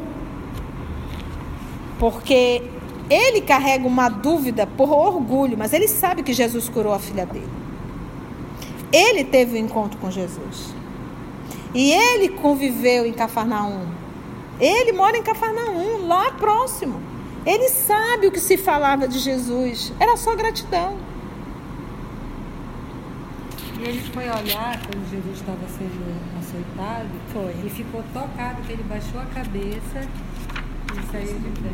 porque 2.00 2.64
ele 3.10 3.42
carrega 3.42 3.86
uma 3.86 4.08
dúvida 4.08 4.66
por 4.66 4.90
orgulho, 4.90 5.58
mas 5.58 5.74
ele 5.74 5.88
sabe 5.88 6.24
que 6.24 6.34
Jesus 6.34 6.70
curou 6.70 6.94
a 6.94 7.00
filha 7.00 7.26
dele. 7.26 7.50
Ele 8.92 9.24
teve 9.24 9.54
o 9.54 9.62
um 9.62 9.66
encontro 9.66 9.98
com 10.00 10.10
Jesus. 10.10 10.74
E 11.74 11.92
ele 11.92 12.30
conviveu 12.30 13.06
em 13.06 13.14
Cafarnaum. 13.14 13.86
Ele 14.60 14.92
mora 14.92 15.18
em 15.18 15.24
Cafarnaum, 15.24 16.08
lá 16.08 16.32
próximo. 16.32 17.11
Ele 17.46 17.70
sabe 17.70 18.28
o 18.28 18.32
que 18.32 18.40
se 18.40 18.58
falava 18.58 19.08
de 19.08 19.18
Jesus. 19.18 19.92
Era 20.00 20.16
só 20.16 20.36
gratidão. 20.36 20.98
E 23.80 23.84
ele 23.84 24.02
foi 24.14 24.26
olhar 24.26 24.80
quando 24.86 25.10
Jesus 25.10 25.38
estava 25.38 25.68
sendo 25.68 26.40
açoitado. 26.40 27.10
Foi. 27.34 27.56
E 27.66 27.70
ficou 27.70 28.04
tocado, 28.14 28.62
que 28.62 28.74
ele 28.74 28.84
baixou 28.84 29.20
a 29.20 29.26
cabeça 29.26 30.08
e 30.94 31.12
saiu 31.12 31.40
de 31.40 31.50
pé. 31.62 31.70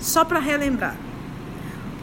Só 0.00 0.24
para 0.24 0.38
relembrar. 0.38 0.96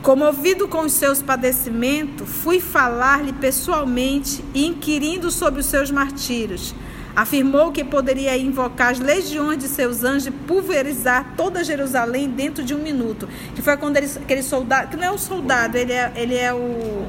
Comovido 0.03 0.67
com 0.67 0.81
os 0.81 0.91
seus 0.91 1.21
padecimentos, 1.21 2.29
fui 2.29 2.59
falar-lhe 2.59 3.31
pessoalmente, 3.31 4.43
inquirindo 4.53 5.31
sobre 5.31 5.61
os 5.61 5.65
seus 5.65 5.89
martírios. 5.89 6.75
Afirmou 7.15 7.71
que 7.71 7.83
poderia 7.83 8.35
invocar 8.37 8.91
as 8.91 8.99
legiões 8.99 9.59
de 9.59 9.67
seus 9.67 10.03
anjos 10.03 10.27
e 10.27 10.31
pulverizar 10.31 11.33
toda 11.37 11.63
Jerusalém 11.63 12.27
dentro 12.27 12.63
de 12.63 12.73
um 12.73 12.79
minuto. 12.79 13.29
Que 13.55 13.61
foi 13.61 13.77
quando 13.77 13.97
ele, 13.97 14.07
aquele 14.07 14.41
soldado, 14.41 14.89
que 14.89 14.97
não 14.97 15.03
é 15.03 15.11
um 15.11 15.17
soldado, 15.17 15.77
ele 15.77 15.93
é, 15.93 16.11
ele 16.15 16.35
é 16.35 16.51
o 16.51 17.05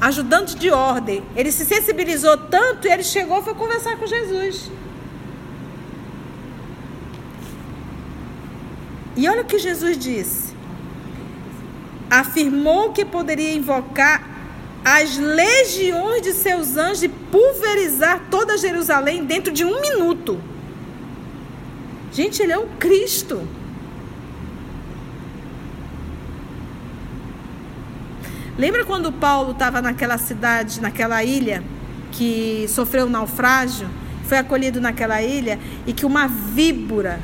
Ajudante 0.00 0.54
de 0.56 0.70
ordem. 0.70 1.24
Ele 1.34 1.50
se 1.50 1.64
sensibilizou 1.64 2.36
tanto 2.36 2.86
e 2.86 2.90
ele 2.90 3.02
chegou 3.02 3.40
e 3.40 3.42
foi 3.42 3.54
conversar 3.54 3.96
com 3.96 4.06
Jesus. 4.06 4.70
E 9.16 9.28
olha 9.28 9.42
o 9.42 9.44
que 9.44 9.58
Jesus 9.58 9.98
disse. 9.98 10.54
Afirmou 12.08 12.92
que 12.92 13.04
poderia 13.04 13.52
invocar 13.52 14.22
as 14.84 15.18
legiões 15.18 16.22
de 16.22 16.32
seus 16.32 16.76
anjos 16.76 17.02
e 17.02 17.08
pulverizar 17.30 18.22
toda 18.30 18.56
Jerusalém 18.56 19.24
dentro 19.24 19.52
de 19.52 19.64
um 19.64 19.80
minuto. 19.80 20.40
Gente, 22.12 22.42
ele 22.42 22.52
é 22.52 22.58
o 22.58 22.66
Cristo. 22.78 23.46
Lembra 28.58 28.84
quando 28.84 29.12
Paulo 29.12 29.52
estava 29.52 29.80
naquela 29.80 30.18
cidade, 30.18 30.80
naquela 30.80 31.22
ilha, 31.22 31.62
que 32.10 32.66
sofreu 32.68 33.06
um 33.06 33.10
naufrágio, 33.10 33.88
foi 34.24 34.38
acolhido 34.38 34.80
naquela 34.80 35.22
ilha 35.22 35.58
e 35.86 35.92
que 35.92 36.04
uma 36.04 36.26
víbora 36.26 37.20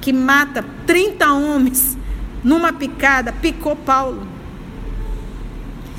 que 0.00 0.12
mata 0.12 0.64
30 0.86 1.32
homens 1.32 1.96
numa 2.44 2.72
picada 2.72 3.32
picou 3.32 3.74
Paulo? 3.74 4.35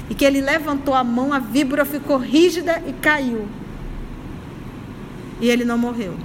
E 0.10 0.16
que 0.16 0.24
ele 0.24 0.42
levantou 0.42 0.94
a 0.94 1.04
mão, 1.04 1.34
a 1.34 1.40
víbora 1.40 1.84
ficou 1.84 2.18
rígida 2.18 2.82
e 2.88 2.94
caiu. 2.94 3.48
E 5.40 5.50
ele 5.50 5.66
não 5.66 5.78
morreu. 5.78 6.16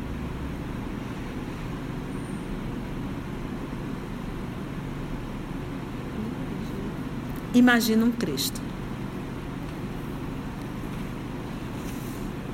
Imagina 7.55 8.05
um 8.05 8.11
Cristo. 8.11 8.61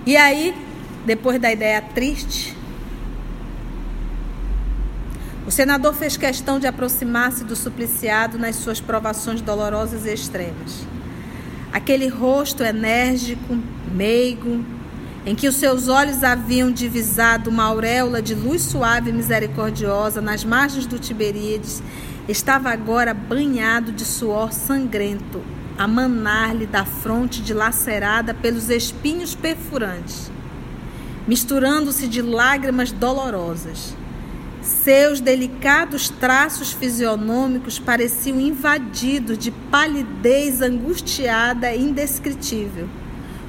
E 0.04 0.16
aí, 0.16 0.54
depois 1.04 1.38
da 1.40 1.52
ideia 1.52 1.80
triste, 1.80 2.56
o 5.46 5.50
senador 5.50 5.94
fez 5.94 6.16
questão 6.16 6.58
de 6.58 6.66
aproximar-se 6.66 7.44
do 7.44 7.54
supliciado 7.54 8.38
nas 8.38 8.56
suas 8.56 8.80
provações 8.80 9.40
dolorosas 9.40 10.04
e 10.04 10.12
extremas. 10.12 10.86
Aquele 11.72 12.08
rosto 12.08 12.62
enérgico, 12.62 13.56
meigo, 13.94 14.64
em 15.26 15.34
que 15.34 15.46
os 15.46 15.56
seus 15.56 15.88
olhos 15.88 16.24
haviam 16.24 16.72
divisado 16.72 17.50
uma 17.50 17.64
auréola 17.64 18.22
de 18.22 18.34
luz 18.34 18.62
suave 18.62 19.10
e 19.10 19.12
misericordiosa 19.12 20.20
nas 20.20 20.44
margens 20.44 20.86
do 20.86 20.98
Tiberíades, 20.98 21.82
estava 22.26 22.70
agora 22.70 23.12
banhado 23.12 23.92
de 23.92 24.04
suor 24.04 24.52
sangrento, 24.52 25.42
a 25.76 25.86
manar-lhe 25.86 26.66
da 26.66 26.84
fronte 26.84 27.42
dilacerada 27.42 28.32
pelos 28.34 28.70
espinhos 28.70 29.34
perfurantes, 29.34 30.30
misturando-se 31.26 32.08
de 32.08 32.22
lágrimas 32.22 32.90
dolorosas. 32.90 33.94
Seus 34.68 35.18
delicados 35.18 36.10
traços 36.10 36.74
fisionômicos 36.74 37.78
pareciam 37.78 38.38
invadidos 38.38 39.38
de 39.38 39.50
palidez 39.50 40.60
angustiada 40.60 41.74
e 41.74 41.82
indescritível. 41.82 42.86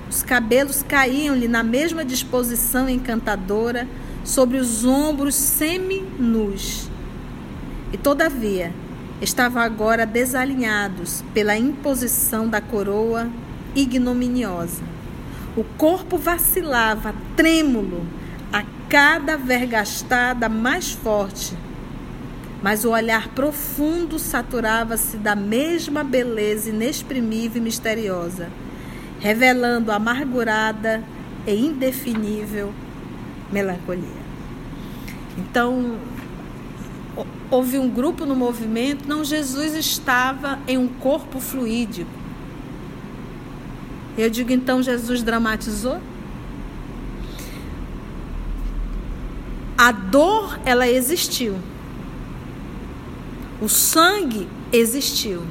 Os 0.09 0.23
cabelos 0.23 0.81
caíam-lhe 0.81 1.49
na 1.49 1.61
mesma 1.61 2.05
disposição 2.05 2.87
encantadora 2.87 3.85
sobre 4.23 4.59
os 4.59 4.85
ombros 4.85 5.35
semi-nus. 5.35 6.89
E, 7.91 7.97
todavia, 7.97 8.71
estavam 9.21 9.61
agora 9.61 10.05
desalinhados 10.05 11.21
pela 11.33 11.57
imposição 11.57 12.47
da 12.47 12.61
coroa 12.61 13.29
ignominiosa. 13.75 14.83
O 15.57 15.65
corpo 15.77 16.17
vacilava, 16.17 17.13
trêmulo, 17.35 18.07
cada 18.89 19.37
vergastada 19.37 20.49
mais 20.49 20.91
forte. 20.91 21.53
Mas 22.61 22.83
o 22.83 22.89
olhar 22.89 23.29
profundo 23.29 24.19
saturava-se 24.19 25.15
da 25.15 25.35
mesma 25.35 26.03
beleza 26.03 26.69
inexprimível 26.71 27.61
e 27.61 27.63
misteriosa, 27.63 28.49
revelando 29.19 29.91
amargurada 29.91 31.01
e 31.47 31.55
indefinível 31.55 32.73
melancolia. 33.49 34.19
Então, 35.37 35.97
houve 37.49 37.77
um 37.79 37.89
grupo 37.89 38.25
no 38.25 38.35
movimento, 38.35 39.07
não, 39.07 39.23
Jesus 39.23 39.73
estava 39.75 40.59
em 40.67 40.77
um 40.77 40.87
corpo 40.87 41.39
fluídico. 41.39 42.09
Eu 44.17 44.29
digo, 44.29 44.51
então, 44.51 44.83
Jesus 44.83 45.23
dramatizou? 45.23 46.01
A 49.79 49.93
dor, 49.93 50.59
ela 50.65 50.89
existiu. 50.89 51.55
O 53.61 53.69
sangue 53.69 54.45
existiu. 54.73 55.41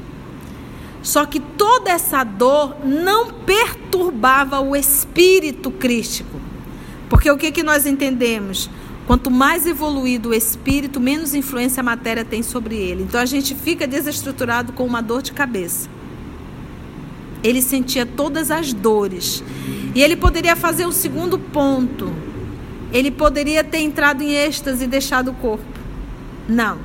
Só 1.03 1.25
que 1.25 1.41
toda 1.41 1.91
essa 1.91 2.23
dor 2.25 2.77
não 2.85 3.33
perturbava 3.33 4.61
o 4.61 4.77
espírito 4.77 5.71
crístico. 5.71 6.39
Porque 7.09 7.31
o 7.31 7.39
que, 7.39 7.51
que 7.51 7.63
nós 7.63 7.87
entendemos? 7.87 8.69
Quanto 9.07 9.31
mais 9.31 9.67
evoluído 9.67 10.29
o 10.29 10.35
espírito, 10.35 11.01
menos 11.01 11.33
influência 11.33 11.81
a 11.81 11.85
matéria 11.85 12.23
tem 12.23 12.43
sobre 12.43 12.77
ele. 12.77 13.05
Então 13.05 13.19
a 13.19 13.25
gente 13.25 13.55
fica 13.55 13.87
desestruturado 13.87 14.75
com 14.75 14.85
uma 14.85 15.01
dor 15.01 15.23
de 15.23 15.33
cabeça. 15.33 15.89
Ele 17.43 17.63
sentia 17.63 18.05
todas 18.05 18.51
as 18.51 18.75
dores. 18.75 19.43
E 19.95 20.03
ele 20.03 20.17
poderia 20.17 20.55
fazer 20.55 20.85
o 20.85 20.93
segundo 20.93 21.39
ponto. 21.39 22.28
Ele 22.93 23.11
poderia 23.11 23.63
ter 23.63 23.79
entrado 23.79 24.23
em 24.23 24.35
êxtase 24.35 24.85
e 24.85 24.87
deixado 24.87 25.31
o 25.31 25.35
corpo. 25.35 25.65
Não. 26.49 26.79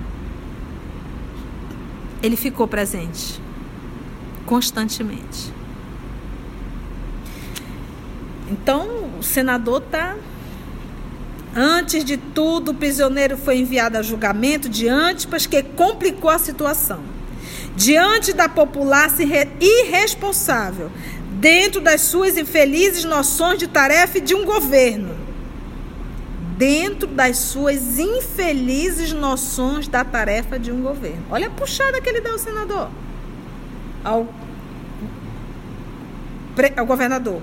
Ele 2.22 2.36
ficou 2.36 2.68
presente. 2.68 3.42
Constantemente. 4.46 5.54
Então, 8.52 9.10
o 9.20 9.24
senador 9.24 9.82
está. 9.82 10.16
Antes 11.56 12.04
de 12.04 12.18
tudo, 12.18 12.72
o 12.72 12.74
prisioneiro 12.74 13.38
foi 13.38 13.60
enviado 13.60 13.98
a 13.98 14.02
julgamento 14.02 14.68
de 14.68 14.88
Antipas, 14.90 15.46
que 15.46 15.62
complicou 15.64 16.30
a 16.30 16.40
situação. 16.40 17.02
Diante 17.76 18.34
da 18.34 18.50
população 18.50 19.26
irresponsável, 19.60 20.92
dentro 21.40 21.80
das 21.80 22.02
suas 22.02 22.38
infelizes 22.38 23.04
noções 23.04 23.60
de 23.60 23.68
tarefa 23.68 24.18
e 24.18 24.22
de 24.22 24.36
um 24.36 24.46
governo. 24.46 25.23
Dentro 26.58 27.08
das 27.08 27.38
suas 27.38 27.98
infelizes 27.98 29.12
noções 29.12 29.88
da 29.88 30.04
tarefa 30.04 30.60
de 30.60 30.72
um 30.72 30.82
governo. 30.82 31.24
Olha 31.30 31.48
a 31.48 31.50
puxada 31.50 32.00
que 32.00 32.08
ele 32.08 32.22
deu 32.22 32.34
ao 32.34 32.40
senador. 32.40 32.90
ao, 34.04 34.28
ao 36.78 36.86
governador. 36.86 37.42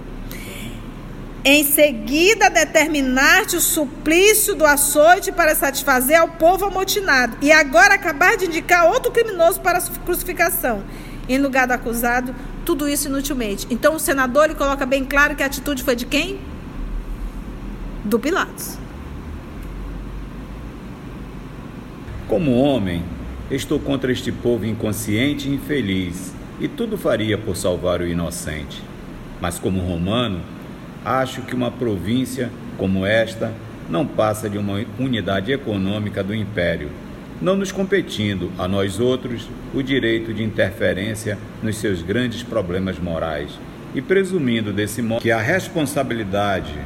Em 1.43 1.65
seguida, 1.65 2.51
determinaste 2.51 3.57
o 3.57 3.61
suplício 3.61 4.55
do 4.55 4.67
açoite 4.67 5.33
para 5.33 5.55
satisfazer 5.55 6.21
ao 6.21 6.29
povo 6.29 6.67
amotinado. 6.67 7.39
E 7.41 7.51
agora 7.51 7.95
acabar 7.95 8.37
de 8.37 8.45
indicar 8.45 8.87
outro 8.87 9.11
criminoso 9.11 9.61
para 9.61 9.79
a 9.79 9.83
crucificação. 10.05 10.85
Em 11.27 11.39
lugar 11.39 11.67
do 11.67 11.73
acusado, 11.73 12.35
tudo 12.65 12.87
isso 12.87 13.09
inutilmente. 13.09 13.67
Então, 13.71 13.95
o 13.95 13.99
senador 13.99 14.45
ele 14.45 14.55
coloca 14.55 14.85
bem 14.85 15.05
claro 15.05 15.35
que 15.35 15.43
a 15.43 15.47
atitude 15.47 15.83
foi 15.83 15.97
de 15.97 16.05
quem? 16.05 16.39
Do 18.05 18.19
Pilatos. 18.19 18.77
Como 22.31 22.61
homem, 22.61 23.03
estou 23.51 23.81
contra 23.81 24.13
este 24.13 24.31
povo 24.31 24.65
inconsciente 24.65 25.49
e 25.49 25.55
infeliz, 25.55 26.33
e 26.61 26.69
tudo 26.69 26.97
faria 26.97 27.37
por 27.37 27.57
salvar 27.57 28.01
o 28.01 28.07
inocente. 28.07 28.81
Mas, 29.41 29.59
como 29.59 29.81
romano, 29.81 30.41
acho 31.05 31.43
que 31.43 31.57
uma 31.57 31.73
província 31.73 32.49
como 32.79 33.05
esta 33.05 33.53
não 33.89 34.07
passa 34.07 34.49
de 34.49 34.57
uma 34.57 34.81
unidade 34.97 35.51
econômica 35.51 36.23
do 36.23 36.33
império, 36.33 36.91
não 37.43 37.57
nos 37.57 37.73
competindo 37.73 38.53
a 38.57 38.69
nós 38.69 39.01
outros 39.01 39.49
o 39.75 39.83
direito 39.83 40.33
de 40.33 40.45
interferência 40.45 41.37
nos 41.61 41.79
seus 41.79 42.01
grandes 42.01 42.45
problemas 42.45 42.97
morais 42.97 43.51
e 43.93 44.01
presumindo 44.01 44.73
desse 44.73 45.03
modo 45.03 45.21
que 45.21 45.33
a 45.33 45.41
responsabilidade 45.41 46.79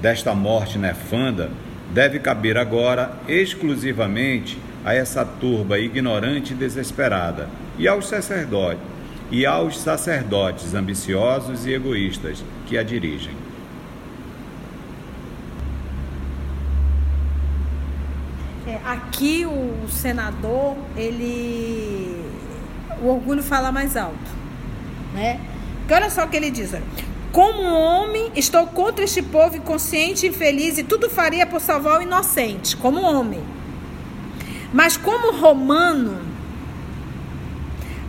desta 0.00 0.32
morte 0.36 0.78
nefanda 0.78 1.50
deve 1.92 2.18
caber 2.18 2.56
agora 2.56 3.12
exclusivamente 3.28 4.58
a 4.84 4.94
essa 4.94 5.24
turba 5.24 5.78
ignorante 5.78 6.52
e 6.52 6.56
desesperada 6.56 7.48
e 7.78 7.86
aos 7.86 8.08
sacerdotes 8.08 8.92
e 9.30 9.46
aos 9.46 9.78
sacerdotes 9.78 10.74
ambiciosos 10.74 11.66
e 11.66 11.72
egoístas 11.72 12.44
que 12.66 12.76
a 12.76 12.82
dirigem. 12.82 13.34
É, 18.66 18.78
aqui 18.84 19.46
o 19.46 19.88
senador, 19.88 20.76
ele. 20.96 22.22
O 23.02 23.08
orgulho 23.08 23.42
fala 23.42 23.72
mais 23.72 23.96
alto. 23.96 24.16
Né? 25.14 25.40
Porque 25.78 25.94
olha 25.94 26.10
só 26.10 26.24
o 26.24 26.28
que 26.28 26.36
ele 26.36 26.50
diz. 26.50 26.74
Como 27.32 27.62
homem, 27.62 28.30
estou 28.36 28.66
contra 28.66 29.04
este 29.04 29.22
povo 29.22 29.56
inconsciente, 29.56 30.26
infeliz, 30.26 30.76
e 30.76 30.82
tudo 30.82 31.08
faria 31.08 31.46
por 31.46 31.62
salvar 31.62 32.00
o 32.00 32.02
inocente, 32.02 32.76
como 32.76 33.00
homem. 33.00 33.42
Mas 34.70 34.98
como 34.98 35.32
romano, 35.32 36.20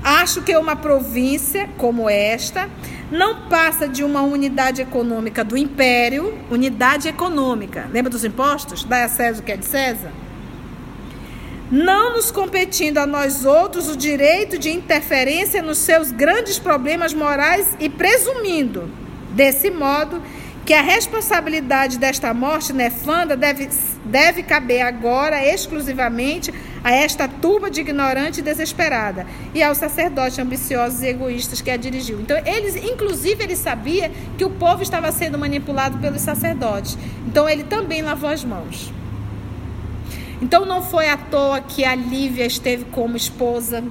acho 0.03 0.41
que 0.41 0.55
uma 0.57 0.75
província 0.75 1.69
como 1.77 2.09
esta 2.09 2.69
não 3.09 3.47
passa 3.47 3.87
de 3.87 4.03
uma 4.03 4.21
unidade 4.21 4.81
econômica 4.81 5.41
do 5.41 5.55
império, 5.55 6.37
unidade 6.51 7.07
econômica. 7.07 7.89
Lembra 7.93 8.09
dos 8.09 8.25
impostos? 8.25 8.83
Dá 8.83 9.05
a 9.05 9.07
César 9.07 9.39
o 9.39 9.43
que 9.43 9.53
é 9.53 9.57
de 9.57 9.65
César? 9.65 10.11
Não 11.71 12.13
nos 12.13 12.29
competindo 12.29 12.97
a 12.97 13.07
nós 13.07 13.45
outros 13.45 13.87
o 13.87 13.95
direito 13.95 14.57
de 14.57 14.69
interferência 14.69 15.61
nos 15.61 15.77
seus 15.77 16.11
grandes 16.11 16.59
problemas 16.59 17.13
morais 17.13 17.75
e 17.79 17.89
presumindo, 17.89 18.89
desse 19.33 19.69
modo, 19.69 20.21
que 20.65 20.73
a 20.73 20.81
responsabilidade 20.81 21.97
desta 21.97 22.33
morte 22.33 22.71
nefanda 22.71 23.35
deve, 23.35 23.69
deve 24.05 24.43
caber 24.43 24.81
agora 24.81 25.45
exclusivamente 25.45 26.53
a 26.83 26.91
esta 26.91 27.27
turba 27.27 27.69
de 27.69 27.81
ignorante 27.81 28.39
e 28.39 28.43
desesperada 28.43 29.25
e 29.53 29.61
aos 29.61 29.77
sacerdotes 29.77 30.39
ambiciosos 30.39 31.01
e 31.01 31.07
egoístas 31.07 31.61
que 31.61 31.69
a 31.69 31.77
dirigiu. 31.77 32.19
Então, 32.21 32.37
eles, 32.45 32.75
inclusive, 32.75 33.43
ele 33.43 33.55
sabia 33.55 34.09
que 34.37 34.45
o 34.45 34.49
povo 34.49 34.83
estava 34.83 35.11
sendo 35.11 35.37
manipulado 35.37 35.97
pelos 35.97 36.21
sacerdotes. 36.21 36.97
Então, 37.27 37.47
ele 37.47 37.63
também 37.63 38.01
lavou 38.01 38.29
as 38.29 38.43
mãos. 38.43 38.91
Então, 40.41 40.65
não 40.65 40.81
foi 40.81 41.09
à 41.09 41.17
toa 41.17 41.61
que 41.61 41.85
a 41.85 41.95
Lívia 41.95 42.45
esteve 42.45 42.85
como 42.85 43.15
esposa 43.15 43.83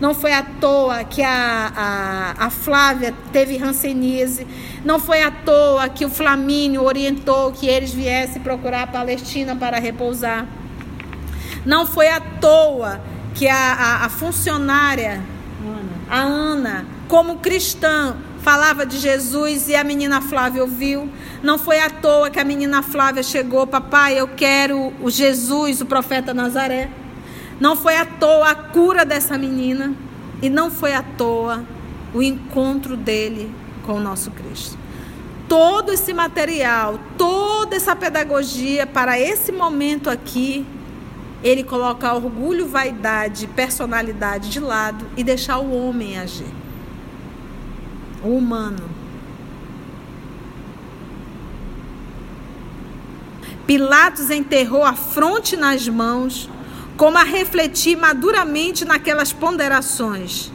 não 0.00 0.14
foi 0.14 0.32
à 0.32 0.42
toa 0.42 1.04
que 1.04 1.22
a, 1.22 2.34
a, 2.38 2.46
a 2.46 2.50
Flávia 2.50 3.14
teve 3.32 3.58
rancenise. 3.58 4.46
Não 4.82 4.98
foi 4.98 5.22
à 5.22 5.30
toa 5.30 5.90
que 5.90 6.06
o 6.06 6.08
Flamínio 6.08 6.82
orientou 6.82 7.52
que 7.52 7.68
eles 7.68 7.92
viessem 7.92 8.40
procurar 8.40 8.84
a 8.84 8.86
Palestina 8.86 9.54
para 9.54 9.78
repousar. 9.78 10.46
Não 11.66 11.84
foi 11.86 12.08
à 12.08 12.18
toa 12.18 12.98
que 13.34 13.46
a, 13.46 13.72
a, 13.74 14.06
a 14.06 14.08
funcionária, 14.08 15.22
Ana. 15.62 15.92
a 16.08 16.18
Ana, 16.18 16.86
como 17.06 17.36
cristã, 17.36 18.16
falava 18.40 18.86
de 18.86 18.96
Jesus 18.96 19.68
e 19.68 19.76
a 19.76 19.84
menina 19.84 20.22
Flávia 20.22 20.62
ouviu. 20.62 21.10
Não 21.42 21.58
foi 21.58 21.78
à 21.78 21.90
toa 21.90 22.30
que 22.30 22.40
a 22.40 22.44
menina 22.44 22.82
Flávia 22.82 23.22
chegou, 23.22 23.66
papai, 23.66 24.18
eu 24.18 24.28
quero 24.28 24.94
o 25.02 25.10
Jesus, 25.10 25.82
o 25.82 25.86
profeta 25.86 26.32
Nazaré. 26.32 26.88
Não 27.60 27.76
foi 27.76 27.96
à 27.96 28.06
toa 28.06 28.50
a 28.50 28.54
cura 28.54 29.04
dessa 29.04 29.36
menina 29.36 29.94
e 30.40 30.48
não 30.48 30.70
foi 30.70 30.94
à 30.94 31.02
toa 31.02 31.62
o 32.14 32.22
encontro 32.22 32.96
dele 32.96 33.54
com 33.84 33.92
o 33.92 34.00
nosso 34.00 34.30
Cristo. 34.30 34.78
Todo 35.46 35.92
esse 35.92 36.14
material, 36.14 36.98
toda 37.18 37.76
essa 37.76 37.94
pedagogia 37.94 38.86
para 38.86 39.20
esse 39.20 39.52
momento 39.52 40.08
aqui, 40.08 40.64
ele 41.42 41.62
coloca 41.62 42.14
orgulho, 42.14 42.66
vaidade, 42.66 43.46
personalidade 43.48 44.48
de 44.48 44.60
lado 44.60 45.04
e 45.16 45.22
deixar 45.22 45.58
o 45.58 45.72
homem 45.72 46.18
agir. 46.18 46.46
O 48.22 48.36
humano. 48.36 48.88
Pilatos 53.66 54.30
enterrou 54.30 54.84
a 54.84 54.94
fronte 54.94 55.56
nas 55.56 55.86
mãos 55.88 56.48
como 57.00 57.16
a 57.16 57.24
refletir 57.24 57.96
maduramente 57.96 58.84
naquelas 58.84 59.32
ponderações. 59.32 60.52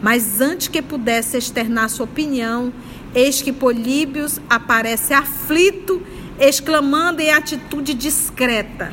Mas 0.00 0.40
antes 0.40 0.68
que 0.68 0.80
pudesse 0.80 1.36
externar 1.36 1.90
sua 1.90 2.06
opinião, 2.06 2.72
eis 3.14 3.42
que 3.42 3.52
Políbios 3.52 4.40
aparece 4.48 5.12
aflito, 5.12 6.00
exclamando 6.40 7.20
em 7.20 7.30
atitude 7.30 7.92
discreta: 7.92 8.90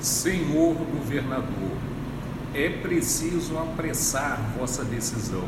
Senhor 0.00 0.74
governador, 0.74 1.76
é 2.52 2.68
preciso 2.68 3.56
apressar 3.56 4.40
vossa 4.58 4.84
decisão. 4.84 5.44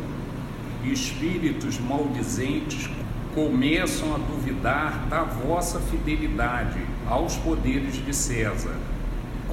Espíritos 0.85 1.81
maldizentes 1.81 2.89
começam 3.35 4.15
a 4.15 4.19
duvidar 4.19 5.09
da 5.09 5.25
vossa 5.25 5.81
fidelidade 5.81 6.79
aos 7.09 7.37
poderes 7.37 7.95
de 7.95 8.15
César 8.15 8.77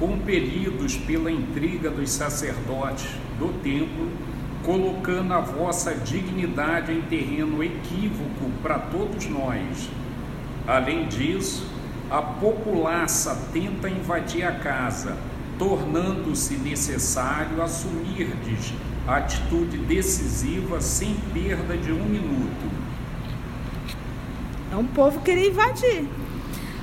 compelidos 0.02 0.96
pela 0.96 1.30
intriga 1.30 1.88
dos 1.88 2.10
sacerdotes 2.10 3.06
do 3.38 3.52
templo, 3.62 4.10
colocando 4.64 5.32
a 5.32 5.38
vossa 5.38 5.94
dignidade 5.94 6.90
em 6.90 7.02
terreno 7.02 7.62
equívoco 7.62 8.50
para 8.60 8.80
todos 8.80 9.26
nós. 9.28 9.88
Além 10.66 11.06
disso, 11.06 11.64
a 12.10 12.20
populaça 12.20 13.48
tenta 13.52 13.88
invadir 13.88 14.44
a 14.44 14.50
casa, 14.50 15.16
tornando-se 15.56 16.54
necessário 16.54 17.62
assumirdes 17.62 18.74
atitude 19.06 19.78
decisiva 19.78 20.80
sem 20.80 21.14
perda 21.32 21.76
de 21.76 21.92
um 21.92 22.04
minuto. 22.04 22.72
É 24.72 24.76
um 24.76 24.86
povo 24.86 25.20
querer 25.20 25.50
invadir. 25.50 26.08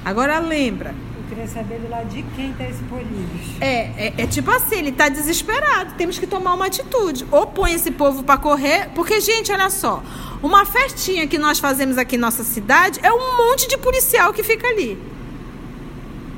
Agora 0.06 0.40
lembra, 0.40 0.96
queria 1.30 1.48
saber 1.48 1.80
do 1.80 1.90
lado 1.90 2.10
de 2.10 2.24
quem 2.36 2.52
está 2.52 2.66
esse 2.66 2.84
Políbios. 2.84 3.62
É, 3.62 4.08
é, 4.08 4.14
é, 4.18 4.28
tipo 4.28 4.50
assim, 4.50 4.78
ele 4.78 4.90
está 4.90 5.08
desesperado. 5.08 5.94
Temos 5.96 6.18
que 6.18 6.26
tomar 6.26 6.56
uma 6.56 6.66
atitude. 6.66 7.26
Ou 7.32 7.46
põe 7.48 7.74
esse 7.74 7.92
povo 7.92 8.24
para 8.24 8.38
correr, 8.38 8.90
porque, 8.96 9.22
gente, 9.22 9.52
olha 9.52 9.70
só. 9.70 10.04
Uma 10.42 10.66
festinha 10.66 11.28
que 11.28 11.38
nós 11.38 11.60
fazemos 11.60 11.98
aqui 11.98 12.16
em 12.16 12.20
nossa 12.20 12.44
cidade 12.44 13.00
é 13.04 13.14
um 13.14 13.38
monte 13.38 13.68
de 13.68 13.78
policial 13.78 14.34
que 14.34 14.42
fica 14.42 14.68
ali. 14.68 14.98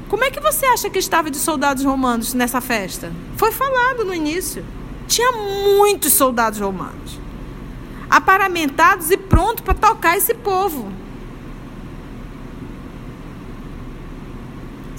Como 0.10 0.26
é 0.26 0.30
que 0.30 0.42
você 0.42 0.66
acha 0.66 0.90
que 0.90 1.00
estava 1.00 1.32
de 1.32 1.38
soldados 1.38 1.86
romanos 1.86 2.34
nessa 2.34 2.60
festa? 2.60 3.14
Foi 3.38 3.52
falado 3.52 4.04
no 4.04 4.14
início. 4.14 4.66
Tinha 5.08 5.32
muitos 5.32 6.14
soldados 6.14 6.60
romanos. 6.60 7.18
Aparamentados 8.10 9.10
e 9.10 9.16
prontos 9.16 9.64
para 9.64 9.74
tocar 9.74 10.18
esse 10.18 10.34
povo. 10.34 10.92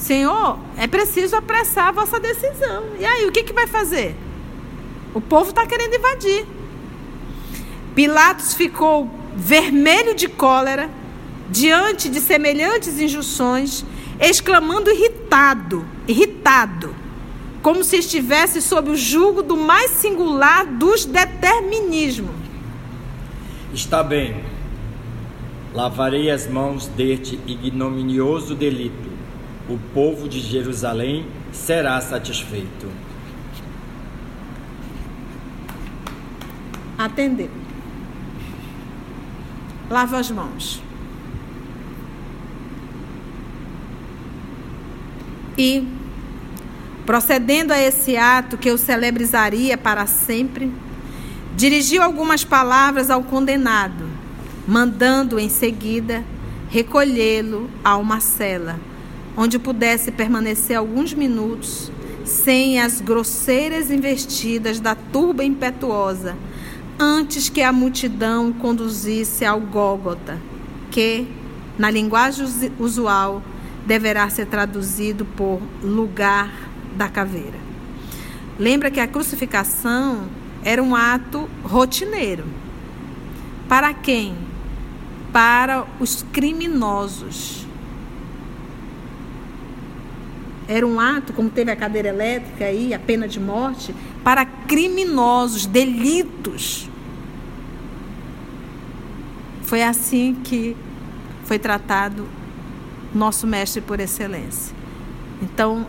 Senhor, 0.03 0.59
é 0.77 0.89
preciso 0.89 1.37
apressar 1.37 1.87
a 1.87 1.93
vossa 1.93 2.19
decisão. 2.19 2.87
E 2.99 3.05
aí, 3.05 3.25
o 3.25 3.31
que, 3.31 3.45
que 3.45 3.53
vai 3.53 3.69
fazer? 3.69 4.17
O 5.15 5.21
povo 5.21 5.51
está 5.51 5.65
querendo 5.65 5.95
invadir. 5.95 6.45
Pilatos 7.95 8.53
ficou 8.53 9.09
vermelho 9.37 10.13
de 10.13 10.27
cólera 10.27 10.91
diante 11.49 12.09
de 12.09 12.21
semelhantes 12.21 12.99
injunções, 12.99 13.85
exclamando 14.19 14.91
irritado, 14.91 15.87
irritado: 16.09 16.97
como 17.63 17.85
se 17.85 17.99
estivesse 17.99 18.61
sob 18.61 18.91
o 18.91 18.97
jugo 18.97 19.41
do 19.41 19.57
mais 19.57 19.93
singular 19.93 20.67
dos 20.67 21.05
determinismos. 21.05 22.35
Está 23.73 24.03
bem. 24.03 24.43
Lavarei 25.73 26.29
as 26.29 26.49
mãos 26.49 26.89
deste 26.89 27.39
ignominioso 27.47 28.57
delito. 28.57 29.12
O 29.69 29.79
povo 29.95 30.29
de 30.29 30.41
Jerusalém 30.41 31.27
será 31.53 32.01
satisfeito. 32.01 32.91
Atendeu. 36.99 37.51
Lava 39.89 40.19
as 40.19 40.31
mãos. 40.31 40.83
E, 45.57 45.87
procedendo 47.05 47.73
a 47.73 47.79
esse 47.79 48.17
ato 48.17 48.57
que 48.57 48.71
eu 48.71 48.79
celebrizaria 48.79 49.77
para 49.77 50.07
sempre, 50.07 50.73
dirigiu 51.55 52.03
algumas 52.03 52.45
palavras 52.45 53.11
ao 53.11 53.23
condenado, 53.23 54.09
mandando 54.67 55.39
em 55.39 55.49
seguida 55.49 56.25
recolhê-lo 56.71 57.69
a 57.85 57.97
uma 57.97 58.19
cela, 58.19 58.81
onde 59.37 59.59
pudesse 59.59 60.11
permanecer 60.11 60.77
alguns 60.77 61.15
minutos 61.15 61.91
sem 62.25 62.81
as 62.81 63.01
grosseiras 63.01 63.91
investidas 63.91 64.79
da 64.79 64.95
turba 64.95 65.45
impetuosa, 65.45 66.37
antes 66.99 67.49
que 67.49 67.63
a 67.63 67.73
multidão 67.73 68.53
conduzisse 68.53 69.45
ao 69.45 69.61
Gólgota, 69.61 70.39
que, 70.91 71.27
na 71.79 71.91
linguagem 71.91 72.47
usual, 72.79 73.43
deverá 73.87 74.29
ser 74.31 74.47
traduzido 74.47 75.25
por 75.25 75.61
lugar 75.83 76.71
da 76.97 77.09
caveira. 77.09 77.59
Lembra 78.59 78.91
que 78.91 79.01
a 79.01 79.09
crucificação 79.09 80.29
era 80.63 80.83
um 80.83 80.95
ato 80.95 81.49
rotineiro. 81.65 82.45
Para 83.69 83.93
quem? 83.93 84.35
Para 85.33 85.87
os 85.99 86.25
criminosos. 86.33 87.62
Era 90.73 90.87
um 90.87 90.99
ato, 90.99 91.35
como 91.35 91.51
teve 91.51 91.71
a 91.71 91.77
cadeira 91.77 92.09
elétrica 92.09 92.65
aí, 92.65 92.95
a 92.95 92.99
pena 92.99 93.29
de 93.29 93.39
morte, 93.39 93.95
para 94.25 94.47
criminosos, 94.47 95.67
delitos. 95.67 96.89
Foi 99.65 99.83
assim 99.83 100.35
que 100.43 100.75
foi 101.45 101.59
tratado 101.59 102.27
nosso 103.15 103.47
mestre 103.47 103.83
por 103.83 104.01
excelência. 104.01 104.75
Então, 105.43 105.87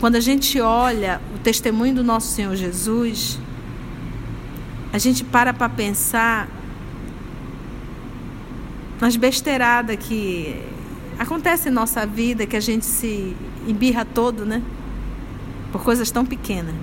quando 0.00 0.16
a 0.16 0.20
gente 0.20 0.60
olha 0.60 1.20
o 1.36 1.38
testemunho 1.38 1.94
do 1.94 2.02
nosso 2.02 2.34
Senhor 2.34 2.56
Jesus, 2.56 3.38
a 4.92 4.98
gente 4.98 5.22
para 5.22 5.54
para 5.54 5.68
pensar 5.68 6.48
nas 9.00 9.14
besteiradas 9.14 9.94
que 9.94 10.60
acontece 11.18 11.68
em 11.68 11.72
nossa 11.72 12.06
vida, 12.06 12.46
que 12.46 12.56
a 12.56 12.60
gente 12.60 12.86
se 12.86 13.36
embirra 13.66 14.04
todo, 14.04 14.46
né? 14.46 14.62
Por 15.72 15.82
coisas 15.82 16.10
tão 16.10 16.24
pequenas. 16.24 16.74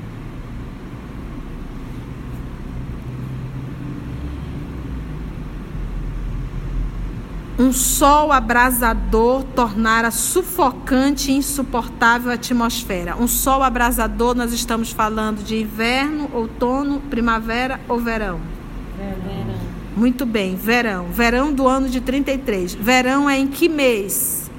Um 7.58 7.72
sol 7.72 8.34
abrasador 8.34 9.44
tornara 9.56 10.12
sufocante 10.12 11.32
e 11.32 11.36
insuportável 11.38 12.30
a 12.30 12.34
atmosfera. 12.34 13.16
Um 13.16 13.28
sol 13.28 13.64
abrasador, 13.64 14.36
nós 14.36 14.52
estamos 14.52 14.92
falando 14.92 15.42
de 15.42 15.62
inverno, 15.62 16.30
outono, 16.34 17.00
primavera 17.10 17.80
ou 17.88 17.98
verão? 17.98 18.42
Verão. 18.98 19.35
Muito 19.96 20.26
bem, 20.26 20.56
verão. 20.56 21.08
Verão 21.08 21.54
do 21.54 21.68
ano 21.68 21.88
de 21.88 22.02
33. 22.02 22.74
Verão 22.74 23.30
é 23.30 23.38
em 23.38 23.48
que 23.48 23.70
mês? 23.70 24.52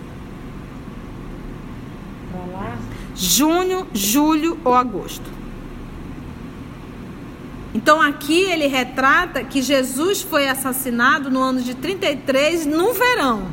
Junho, 3.14 3.86
julho 3.92 4.58
ou 4.64 4.74
agosto. 4.74 5.36
Então 7.74 8.00
aqui 8.00 8.40
ele 8.40 8.66
retrata 8.66 9.44
que 9.44 9.60
Jesus 9.60 10.22
foi 10.22 10.48
assassinado 10.48 11.30
no 11.30 11.40
ano 11.40 11.60
de 11.60 11.74
33, 11.74 12.64
no 12.64 12.94
verão. 12.94 13.48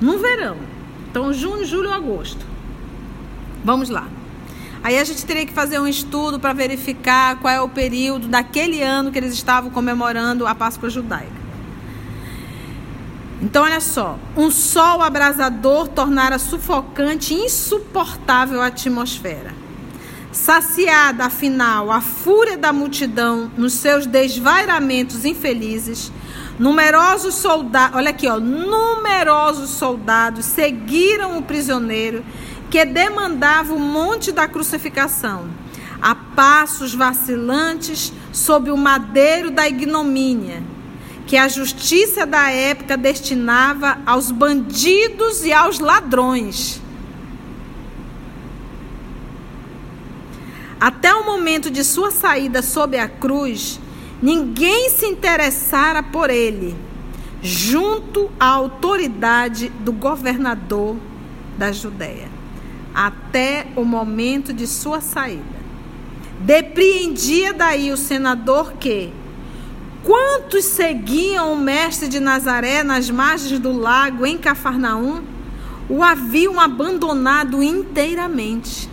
No 0.00 0.18
verão. 0.18 0.56
Então 1.10 1.32
junho, 1.32 1.64
julho, 1.64 1.92
agosto. 1.92 2.46
Vamos 3.64 3.88
lá. 3.88 4.06
Aí 4.82 4.98
a 4.98 5.04
gente 5.04 5.24
teria 5.26 5.44
que 5.44 5.52
fazer 5.52 5.78
um 5.78 5.88
estudo 5.88 6.38
para 6.38 6.52
verificar 6.52 7.36
qual 7.40 7.52
é 7.52 7.60
o 7.60 7.68
período 7.68 8.28
daquele 8.28 8.82
ano 8.82 9.10
que 9.10 9.18
eles 9.18 9.32
estavam 9.32 9.70
comemorando 9.70 10.46
a 10.46 10.54
Páscoa 10.54 10.88
judaica. 10.88 11.38
Então, 13.40 13.64
olha 13.64 13.80
só: 13.80 14.18
um 14.36 14.50
sol 14.50 15.02
abrasador 15.02 15.88
tornara 15.88 16.38
sufocante 16.38 17.34
e 17.34 17.46
insuportável 17.46 18.60
a 18.60 18.66
atmosfera. 18.66 19.54
Saciada, 20.30 21.24
afinal, 21.24 21.90
a 21.90 22.00
fúria 22.00 22.56
da 22.56 22.72
multidão 22.72 23.50
nos 23.56 23.72
seus 23.72 24.06
desvairamentos 24.06 25.24
infelizes, 25.24 26.12
numerosos 26.58 27.34
soldados, 27.34 27.96
olha 27.96 28.10
aqui, 28.10 28.28
ó, 28.28 28.38
numerosos 28.38 29.70
soldados 29.70 30.44
seguiram 30.44 31.38
o 31.38 31.42
prisioneiro 31.42 32.22
que 32.70 32.84
demandava 32.84 33.72
o 33.72 33.78
monte 33.78 34.30
da 34.30 34.46
crucificação, 34.46 35.48
a 36.00 36.14
passos 36.14 36.94
vacilantes 36.94 38.12
sob 38.32 38.70
o 38.70 38.76
madeiro 38.76 39.50
da 39.50 39.66
ignomínia, 39.68 40.62
que 41.26 41.36
a 41.36 41.48
justiça 41.48 42.24
da 42.24 42.50
época 42.50 42.96
destinava 42.96 43.98
aos 44.06 44.30
bandidos 44.30 45.44
e 45.44 45.52
aos 45.52 45.78
ladrões. 45.78 46.80
Até 50.80 51.12
o 51.12 51.26
momento 51.26 51.70
de 51.70 51.82
sua 51.82 52.10
saída 52.10 52.62
sob 52.62 52.96
a 52.96 53.08
cruz, 53.08 53.80
ninguém 54.22 54.88
se 54.90 55.06
interessara 55.06 56.02
por 56.02 56.30
ele, 56.30 56.76
junto 57.42 58.30
à 58.38 58.46
autoridade 58.46 59.70
do 59.80 59.92
governador 59.92 60.96
da 61.58 61.72
Judéia, 61.72 62.27
até 62.98 63.68
o 63.76 63.84
momento 63.84 64.52
de 64.52 64.66
sua 64.66 65.00
saída. 65.00 65.44
Depreendia 66.40 67.54
daí 67.54 67.92
o 67.92 67.96
senador 67.96 68.72
que, 68.72 69.12
quantos 70.02 70.64
seguiam 70.64 71.52
o 71.52 71.56
mestre 71.56 72.08
de 72.08 72.18
Nazaré 72.18 72.82
nas 72.82 73.08
margens 73.08 73.60
do 73.60 73.70
lago 73.70 74.26
em 74.26 74.36
Cafarnaum, 74.36 75.22
o 75.88 76.02
haviam 76.02 76.58
abandonado 76.58 77.62
inteiramente. 77.62 78.90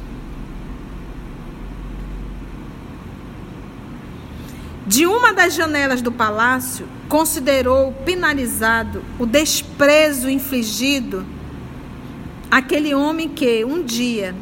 De 4.85 5.07
uma 5.07 5.33
das 5.33 5.55
janelas 5.55 5.99
do 5.99 6.11
palácio, 6.11 6.87
considerou 7.09 7.91
penalizado 8.05 9.03
o 9.17 9.25
desprezo 9.25 10.29
infligido 10.29 11.25
àquele 12.49 12.93
homem 12.93 13.29
que, 13.29 13.65
um 13.65 13.83
dia, 13.83 14.35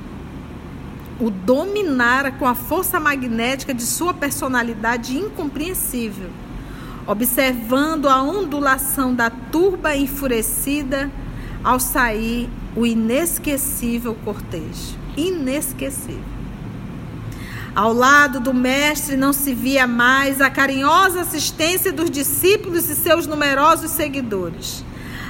o 1.19 1.29
dominara 1.29 2.31
com 2.31 2.45
a 2.45 2.55
força 2.55 2.99
magnética 2.99 3.73
de 3.73 3.83
sua 3.83 4.13
personalidade 4.13 5.17
incompreensível, 5.17 6.29
observando 7.07 8.07
a 8.07 8.21
ondulação 8.21 9.13
da 9.13 9.29
turba 9.29 9.95
enfurecida 9.95 11.11
ao 11.63 11.79
sair 11.79 12.49
o 12.75 12.85
inesquecível 12.85 14.15
cortejo. 14.25 14.97
Inesquecível. 15.15 16.33
Ao 17.75 17.91
lado 17.91 18.39
do 18.39 18.53
mestre 18.53 19.15
não 19.15 19.33
se 19.33 19.53
via 19.53 19.87
mais 19.87 20.41
a 20.41 20.49
carinhosa 20.49 21.21
assistência 21.21 21.91
dos 21.91 22.09
discípulos 22.09 22.87
e 22.89 22.95
seus 22.95 23.25
numerosos 23.25 23.91
seguidores. 23.91 24.83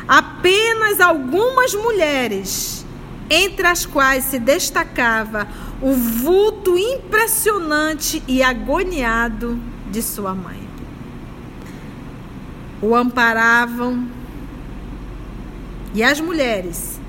Apenas 0.08 1.00
algumas 1.00 1.74
mulheres, 1.74 2.86
entre 3.30 3.66
as 3.68 3.86
quais 3.86 4.26
se 4.26 4.38
destacava 4.38 5.48
o 5.82 5.94
vulto 5.94 6.78
impressionante 6.78 8.22
e 8.28 8.44
agoniado 8.44 9.60
de 9.90 10.02
sua 10.02 10.34
mãe. 10.34 10.62
O 12.82 12.96
amparavam 12.96 14.08
e 15.94 16.04
as 16.04 16.20
mulheres 16.20 17.00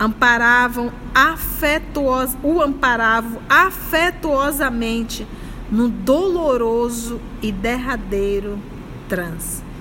amparavam 0.00 0.90
afetuos, 1.14 2.36
o 2.42 2.60
amparavam 2.60 3.40
afetuosamente 3.48 5.26
no 5.70 5.88
doloroso 5.88 7.20
e 7.40 7.52
derradeiro 7.52 8.58
transe. 9.08 9.71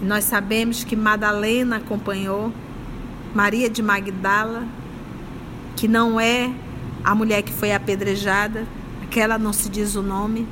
Nós 0.00 0.24
sabemos 0.24 0.82
que 0.82 0.96
Madalena 0.96 1.76
acompanhou 1.76 2.50
Maria 3.34 3.68
de 3.68 3.82
Magdala, 3.82 4.66
que 5.76 5.86
não 5.86 6.18
é 6.18 6.50
a 7.04 7.14
mulher 7.14 7.42
que 7.42 7.52
foi 7.52 7.72
apedrejada, 7.72 8.66
aquela 9.02 9.38
não 9.38 9.52
se 9.52 9.68
diz 9.68 9.96
o 9.96 10.02
nome, 10.02 10.48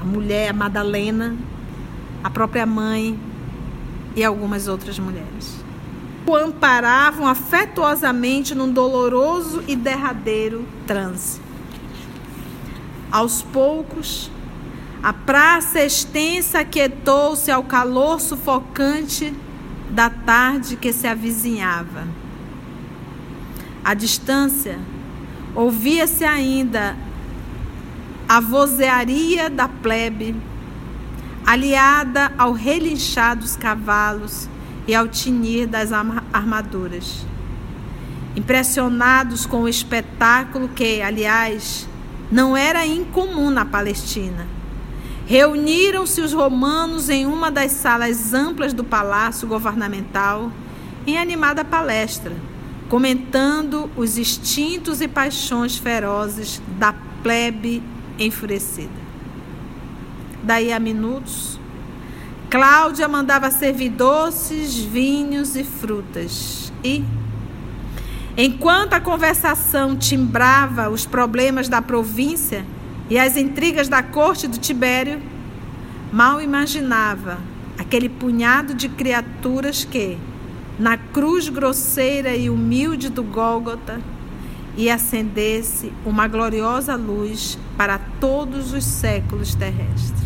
a 0.00 0.04
mulher, 0.04 0.48
a 0.48 0.52
Madalena, 0.52 1.36
a 2.24 2.30
própria 2.30 2.64
mãe 2.64 3.18
e 4.16 4.24
algumas 4.24 4.66
outras 4.66 4.98
mulheres. 4.98 5.62
O 6.26 6.34
amparavam 6.34 7.26
afetuosamente 7.26 8.54
num 8.54 8.72
doloroso 8.72 9.62
e 9.68 9.76
derradeiro 9.76 10.66
transe. 10.86 11.40
Aos 13.10 13.42
poucos, 13.42 14.30
a 15.02 15.12
praça 15.12 15.84
extensa 15.84 16.60
aquietou-se 16.60 17.50
ao 17.50 17.64
calor 17.64 18.20
sufocante 18.20 19.34
da 19.90 20.08
tarde 20.08 20.76
que 20.76 20.92
se 20.92 21.08
avizinhava. 21.08 22.06
À 23.84 23.94
distância, 23.94 24.78
ouvia-se 25.56 26.24
ainda 26.24 26.96
a 28.28 28.38
vozearia 28.38 29.50
da 29.50 29.66
plebe, 29.66 30.36
aliada 31.44 32.32
ao 32.38 32.52
relinchar 32.52 33.36
dos 33.36 33.56
cavalos 33.56 34.48
e 34.86 34.94
ao 34.94 35.08
tinir 35.08 35.66
das 35.66 35.90
armaduras. 36.32 37.26
Impressionados 38.36 39.46
com 39.46 39.62
o 39.62 39.68
espetáculo 39.68 40.68
que, 40.68 41.02
aliás, 41.02 41.88
não 42.30 42.56
era 42.56 42.86
incomum 42.86 43.50
na 43.50 43.64
Palestina 43.64 44.61
Reuniram-se 45.26 46.20
os 46.20 46.32
romanos 46.32 47.08
em 47.08 47.26
uma 47.26 47.50
das 47.50 47.72
salas 47.72 48.34
amplas 48.34 48.72
do 48.72 48.82
palácio 48.82 49.46
governamental 49.46 50.50
em 51.06 51.18
animada 51.18 51.64
palestra, 51.64 52.36
comentando 52.88 53.90
os 53.96 54.18
instintos 54.18 55.00
e 55.00 55.08
paixões 55.08 55.76
ferozes 55.76 56.60
da 56.78 56.92
plebe 57.22 57.82
enfurecida. 58.18 59.02
Daí 60.42 60.72
a 60.72 60.80
minutos, 60.80 61.58
Cláudia 62.50 63.08
mandava 63.08 63.50
servir 63.50 63.88
doces, 63.88 64.76
vinhos 64.76 65.56
e 65.56 65.64
frutas. 65.64 66.70
E, 66.84 67.02
enquanto 68.36 68.92
a 68.92 69.00
conversação 69.00 69.96
timbrava 69.96 70.90
os 70.90 71.06
problemas 71.06 71.68
da 71.68 71.80
província, 71.80 72.66
e 73.10 73.18
as 73.18 73.36
intrigas 73.36 73.88
da 73.88 74.02
corte 74.02 74.48
do 74.48 74.58
Tibério, 74.58 75.20
mal 76.12 76.40
imaginava 76.40 77.38
aquele 77.78 78.08
punhado 78.08 78.74
de 78.74 78.88
criaturas 78.88 79.84
que, 79.84 80.16
na 80.78 80.96
cruz 80.96 81.48
grosseira 81.48 82.34
e 82.34 82.48
humilde 82.48 83.08
do 83.08 83.22
Gólgota, 83.22 84.00
ia 84.76 84.94
acender-se 84.94 85.92
uma 86.04 86.26
gloriosa 86.26 86.96
luz 86.96 87.58
para 87.76 87.98
todos 87.98 88.72
os 88.72 88.84
séculos 88.84 89.54
terrestres. 89.54 90.22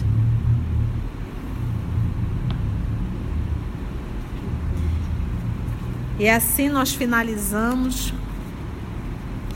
E 6.18 6.28
assim 6.28 6.68
nós 6.68 6.94
finalizamos 6.94 8.14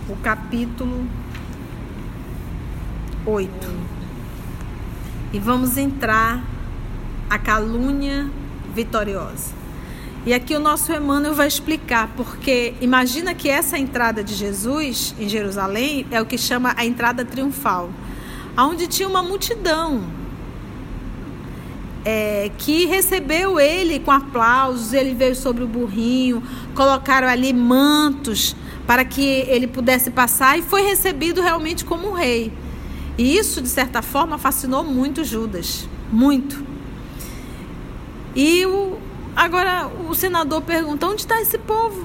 o 0.09 0.17
capítulo 0.17 1.07
8. 3.27 3.51
E 5.33 5.39
vamos 5.39 5.77
entrar 5.77 6.43
a 7.29 7.39
calúnia 7.39 8.29
vitoriosa. 8.75 9.53
E 10.27 10.35
aqui 10.35 10.55
o 10.55 10.61
nosso 10.61 10.93
Emmanuel 10.93 11.35
vai 11.35 11.49
explicar, 11.49 12.11
porque 12.17 12.75
imagina 12.81 13.35
que 13.35 13.49
essa 13.49 13.79
entrada 13.79 14.23
de 14.23 14.35
Jesus 14.35 15.15
em 15.19 15.29
Jerusalém 15.29 16.07
é 16.11 16.21
o 16.21 16.27
que 16.27 16.37
chama 16.37 16.75
a 16.77 16.85
entrada 16.85 17.25
triunfal, 17.25 17.89
onde 18.57 18.87
tinha 18.87 19.09
uma 19.09 19.23
multidão 19.23 20.03
é, 22.05 22.51
que 22.59 22.87
recebeu 22.87 23.59
ele 23.59 23.99
com 23.99 24.11
aplausos, 24.11 24.93
ele 24.93 25.15
veio 25.15 25.35
sobre 25.35 25.65
o 25.65 25.67
burrinho, 25.67 26.43
colocaram 26.75 27.29
ali 27.29 27.53
mantos 27.53 28.57
para 28.87 29.05
que 29.05 29.23
ele 29.23 29.67
pudesse 29.67 30.11
passar 30.11 30.59
e 30.59 30.63
foi 30.63 30.83
recebido 30.83 31.41
realmente 31.41 31.85
como 31.85 32.11
um 32.11 32.13
rei. 32.13 32.53
E 33.21 33.37
isso, 33.37 33.61
de 33.61 33.69
certa 33.69 34.01
forma, 34.01 34.39
fascinou 34.39 34.83
muito 34.83 35.23
Judas. 35.25 35.87
Muito. 36.11 36.65
E 38.35 38.65
o, 38.65 38.99
agora 39.37 39.89
o 40.09 40.15
senador 40.15 40.63
pergunta: 40.63 41.07
onde 41.07 41.21
está 41.21 41.39
esse 41.39 41.59
povo? 41.59 42.03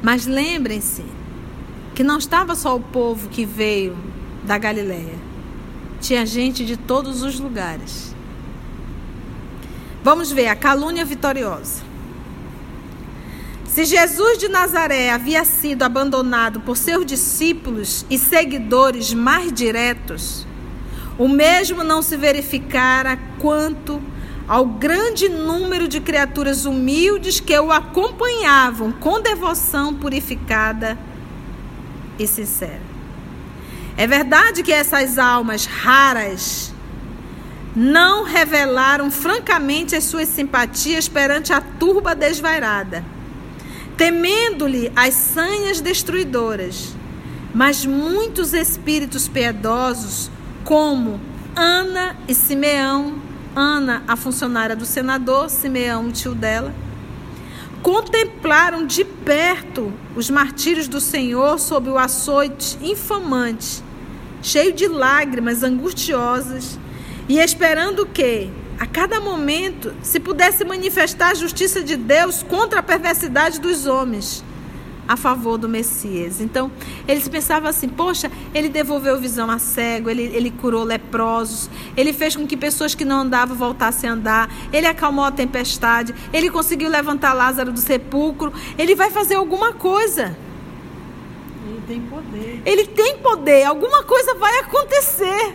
Mas 0.00 0.24
lembrem-se 0.24 1.04
que 1.92 2.04
não 2.04 2.18
estava 2.18 2.54
só 2.54 2.76
o 2.76 2.80
povo 2.80 3.28
que 3.28 3.44
veio 3.44 3.96
da 4.44 4.56
Galileia. 4.56 5.18
Tinha 6.00 6.24
gente 6.24 6.64
de 6.64 6.76
todos 6.76 7.24
os 7.24 7.40
lugares. 7.40 8.14
Vamos 10.04 10.30
ver 10.30 10.46
a 10.46 10.54
calúnia 10.54 11.04
vitoriosa. 11.04 11.89
Se 13.70 13.84
Jesus 13.84 14.36
de 14.36 14.48
Nazaré 14.48 15.10
havia 15.10 15.44
sido 15.44 15.84
abandonado 15.84 16.58
por 16.58 16.76
seus 16.76 17.06
discípulos 17.06 18.04
e 18.10 18.18
seguidores 18.18 19.14
mais 19.14 19.52
diretos, 19.52 20.44
o 21.16 21.28
mesmo 21.28 21.84
não 21.84 22.02
se 22.02 22.16
verificara 22.16 23.16
quanto 23.38 24.02
ao 24.48 24.66
grande 24.66 25.28
número 25.28 25.86
de 25.86 26.00
criaturas 26.00 26.64
humildes 26.64 27.38
que 27.38 27.56
o 27.60 27.70
acompanhavam 27.70 28.90
com 28.90 29.20
devoção 29.20 29.94
purificada 29.94 30.98
e 32.18 32.26
sincera. 32.26 32.82
É 33.96 34.04
verdade 34.04 34.64
que 34.64 34.72
essas 34.72 35.16
almas 35.16 35.66
raras 35.66 36.74
não 37.76 38.24
revelaram 38.24 39.12
francamente 39.12 39.94
as 39.94 40.02
suas 40.02 40.26
simpatias 40.26 41.08
perante 41.08 41.52
a 41.52 41.60
turba 41.60 42.16
desvairada 42.16 43.19
temendo-lhe 44.00 44.90
as 44.96 45.12
sanhas 45.12 45.82
destruidoras. 45.82 46.96
Mas 47.54 47.84
muitos 47.84 48.54
espíritos 48.54 49.28
piedosos, 49.28 50.30
como 50.64 51.20
Ana 51.54 52.16
e 52.26 52.34
Simeão, 52.34 53.16
Ana, 53.54 54.02
a 54.08 54.16
funcionária 54.16 54.74
do 54.74 54.86
senador, 54.86 55.50
Simeão, 55.50 56.06
o 56.06 56.12
tio 56.12 56.34
dela, 56.34 56.74
contemplaram 57.82 58.86
de 58.86 59.04
perto 59.04 59.92
os 60.16 60.30
martírios 60.30 60.88
do 60.88 60.98
Senhor 60.98 61.60
sob 61.60 61.90
o 61.90 61.98
açoite 61.98 62.78
infamante, 62.80 63.82
cheio 64.40 64.72
de 64.72 64.88
lágrimas 64.88 65.62
angustiosas, 65.62 66.78
e 67.28 67.38
esperando 67.38 68.06
que, 68.06 68.50
a 68.80 68.86
cada 68.86 69.20
momento 69.20 69.92
se 70.02 70.18
pudesse 70.18 70.64
manifestar 70.64 71.32
a 71.32 71.34
justiça 71.34 71.82
de 71.82 71.96
Deus 71.96 72.42
contra 72.42 72.80
a 72.80 72.82
perversidade 72.82 73.60
dos 73.60 73.84
homens 73.86 74.42
a 75.06 75.18
favor 75.18 75.58
do 75.58 75.68
Messias. 75.68 76.40
Então, 76.40 76.72
eles 77.06 77.28
pensavam 77.28 77.68
assim: 77.68 77.88
poxa, 77.88 78.32
ele 78.54 78.70
devolveu 78.70 79.20
visão 79.20 79.50
a 79.50 79.58
cego, 79.58 80.08
ele, 80.08 80.22
ele 80.22 80.50
curou 80.50 80.82
leprosos, 80.82 81.68
ele 81.94 82.14
fez 82.14 82.34
com 82.34 82.46
que 82.46 82.56
pessoas 82.56 82.94
que 82.94 83.04
não 83.04 83.20
andavam 83.20 83.54
voltassem 83.54 84.08
a 84.08 84.14
andar, 84.14 84.50
ele 84.72 84.86
acalmou 84.86 85.26
a 85.26 85.30
tempestade, 85.30 86.14
ele 86.32 86.48
conseguiu 86.48 86.88
levantar 86.88 87.34
Lázaro 87.34 87.72
do 87.72 87.80
sepulcro, 87.80 88.50
ele 88.78 88.94
vai 88.94 89.10
fazer 89.10 89.34
alguma 89.34 89.74
coisa. 89.74 90.34
Ele 91.66 91.82
tem 91.86 92.00
poder. 92.00 92.62
Ele 92.64 92.86
tem 92.86 93.18
poder, 93.18 93.64
alguma 93.64 94.04
coisa 94.04 94.34
vai 94.36 94.60
acontecer. 94.60 95.54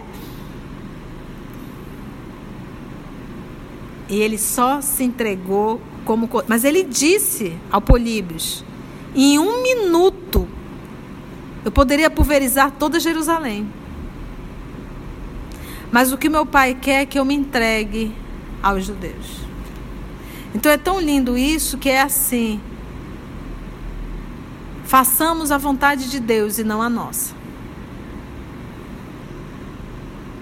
E 4.08 4.20
ele 4.20 4.38
só 4.38 4.82
se 4.82 5.04
entregou 5.04 5.82
como. 6.04 6.30
Mas 6.48 6.64
ele 6.64 6.84
disse 6.84 7.58
ao 7.72 7.82
Políbios: 7.82 8.64
em 9.16 9.40
um 9.40 9.64
minuto 9.64 10.48
eu 11.64 11.72
poderia 11.72 12.10
pulverizar 12.10 12.72
toda 12.72 13.00
Jerusalém. 13.00 13.68
Mas 15.92 16.12
o 16.12 16.18
que 16.18 16.30
meu 16.30 16.46
pai 16.46 16.76
quer 16.76 17.02
é 17.02 17.06
que 17.06 17.18
eu 17.18 17.26
me 17.26 17.34
entregue 17.34 18.14
aos 18.62 18.86
judeus. 18.86 19.46
Então 20.54 20.72
é 20.72 20.78
tão 20.78 21.00
lindo 21.00 21.38
isso 21.38 21.78
que 21.78 21.90
é 21.90 22.02
assim. 22.02 22.60
Façamos 24.84 25.52
a 25.52 25.58
vontade 25.58 26.10
de 26.10 26.20
Deus 26.20 26.60
e 26.60 26.64
não 26.64 26.82
a 26.82 26.90
nossa. 26.90 27.34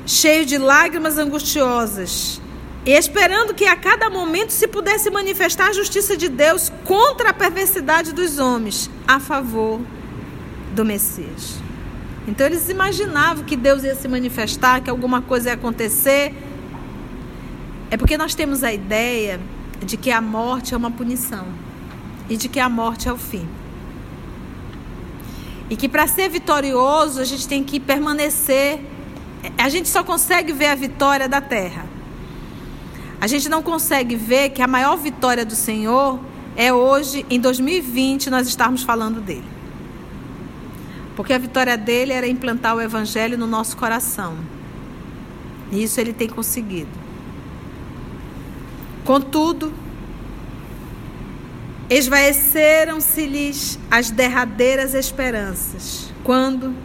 Cheio 0.06 0.45
de 0.45 0.58
lágrimas 0.58 1.17
angustiosas, 1.17 2.41
esperando 2.91 3.53
que 3.53 3.65
a 3.65 3.75
cada 3.75 4.09
momento 4.09 4.51
se 4.51 4.67
pudesse 4.67 5.09
manifestar 5.09 5.69
a 5.69 5.73
justiça 5.73 6.17
de 6.17 6.27
Deus 6.27 6.71
contra 6.83 7.29
a 7.29 7.33
perversidade 7.33 8.13
dos 8.13 8.39
homens, 8.39 8.89
a 9.07 9.19
favor 9.19 9.79
do 10.73 10.83
Messias. 10.83 11.55
Então 12.27 12.45
eles 12.45 12.69
imaginavam 12.69 13.43
que 13.43 13.55
Deus 13.55 13.83
ia 13.83 13.95
se 13.95 14.07
manifestar, 14.07 14.81
que 14.81 14.89
alguma 14.89 15.21
coisa 15.21 15.49
ia 15.49 15.55
acontecer. 15.55 16.33
É 17.89 17.97
porque 17.97 18.17
nós 18.17 18.35
temos 18.35 18.63
a 18.63 18.73
ideia 18.73 19.39
de 19.81 19.97
que 19.97 20.11
a 20.11 20.21
morte 20.21 20.73
é 20.73 20.77
uma 20.77 20.91
punição 20.91 21.45
e 22.29 22.35
de 22.35 22.49
que 22.49 22.59
a 22.59 22.69
morte 22.69 23.07
é 23.07 23.13
o 23.13 23.17
fim. 23.17 23.47
E 25.69 25.75
que 25.75 25.87
para 25.87 26.07
ser 26.07 26.29
vitorioso 26.29 27.21
a 27.21 27.25
gente 27.25 27.47
tem 27.47 27.63
que 27.63 27.79
permanecer. 27.79 28.79
A 29.57 29.69
gente 29.69 29.89
só 29.89 30.03
consegue 30.03 30.53
ver 30.53 30.67
a 30.67 30.75
vitória 30.75 31.27
da 31.27 31.41
terra. 31.41 31.92
A 33.23 33.27
gente 33.27 33.47
não 33.47 33.63
consegue 33.63 34.17
ver 34.17 34.49
que 34.49 34.62
a 34.62 34.67
maior 34.67 34.97
vitória 34.97 35.45
do 35.45 35.55
Senhor 35.55 36.19
é 36.57 36.73
hoje, 36.73 37.25
em 37.29 37.39
2020, 37.39 38.29
nós 38.29 38.49
estarmos 38.49 38.83
falando 38.83 39.21
dele. 39.21 39.47
Porque 41.15 41.31
a 41.31 41.38
vitória 41.38 41.77
dele 41.77 42.12
era 42.12 42.27
implantar 42.27 42.75
o 42.75 42.81
evangelho 42.81 43.38
no 43.38 43.47
nosso 43.47 43.77
coração. 43.77 44.36
E 45.71 45.81
isso 45.81 46.01
ele 46.01 46.12
tem 46.12 46.27
conseguido. 46.27 46.89
Contudo, 49.05 49.73
esvaeceram-se-lhes 51.89 53.79
as 53.89 54.12
derradeiras 54.12 54.93
esperanças, 54.93 56.12
quando, 56.25 56.75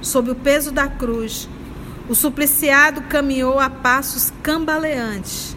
sob 0.00 0.30
o 0.30 0.34
peso 0.34 0.72
da 0.72 0.88
cruz, 0.88 1.46
o 2.08 2.14
supliciado 2.14 3.02
caminhou 3.02 3.60
a 3.60 3.68
passos 3.68 4.32
cambaleantes 4.42 5.51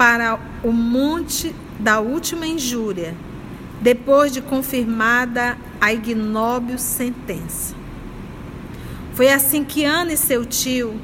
para 0.00 0.40
o 0.64 0.72
monte 0.72 1.54
da 1.78 2.00
última 2.00 2.46
injúria, 2.46 3.14
depois 3.82 4.32
de 4.32 4.40
confirmada 4.40 5.58
a 5.78 5.92
ignóbil 5.92 6.78
sentença. 6.78 7.74
Foi 9.12 9.30
assim 9.30 9.62
que 9.62 9.84
Ana 9.84 10.14
e 10.14 10.16
seu 10.16 10.46
tio, 10.46 10.98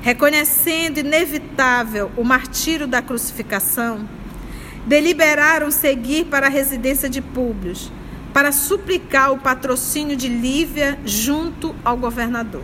reconhecendo 0.00 0.98
inevitável 0.98 2.12
o 2.16 2.22
martírio 2.22 2.86
da 2.86 3.02
crucificação, 3.02 4.08
deliberaram 4.86 5.68
seguir 5.72 6.26
para 6.26 6.46
a 6.46 6.50
residência 6.50 7.10
de 7.10 7.20
Públio, 7.20 7.74
para 8.32 8.52
suplicar 8.52 9.32
o 9.32 9.38
patrocínio 9.38 10.16
de 10.16 10.28
Lívia 10.28 11.00
junto 11.04 11.74
ao 11.84 11.96
governador. 11.96 12.62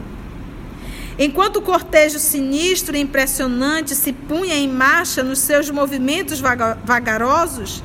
Enquanto 1.22 1.56
o 1.56 1.62
cortejo 1.62 2.18
sinistro 2.18 2.96
e 2.96 2.98
impressionante 2.98 3.94
se 3.94 4.10
punha 4.10 4.54
em 4.54 4.66
marcha 4.66 5.22
nos 5.22 5.40
seus 5.40 5.68
movimentos 5.68 6.40
vagarosos, 6.40 7.84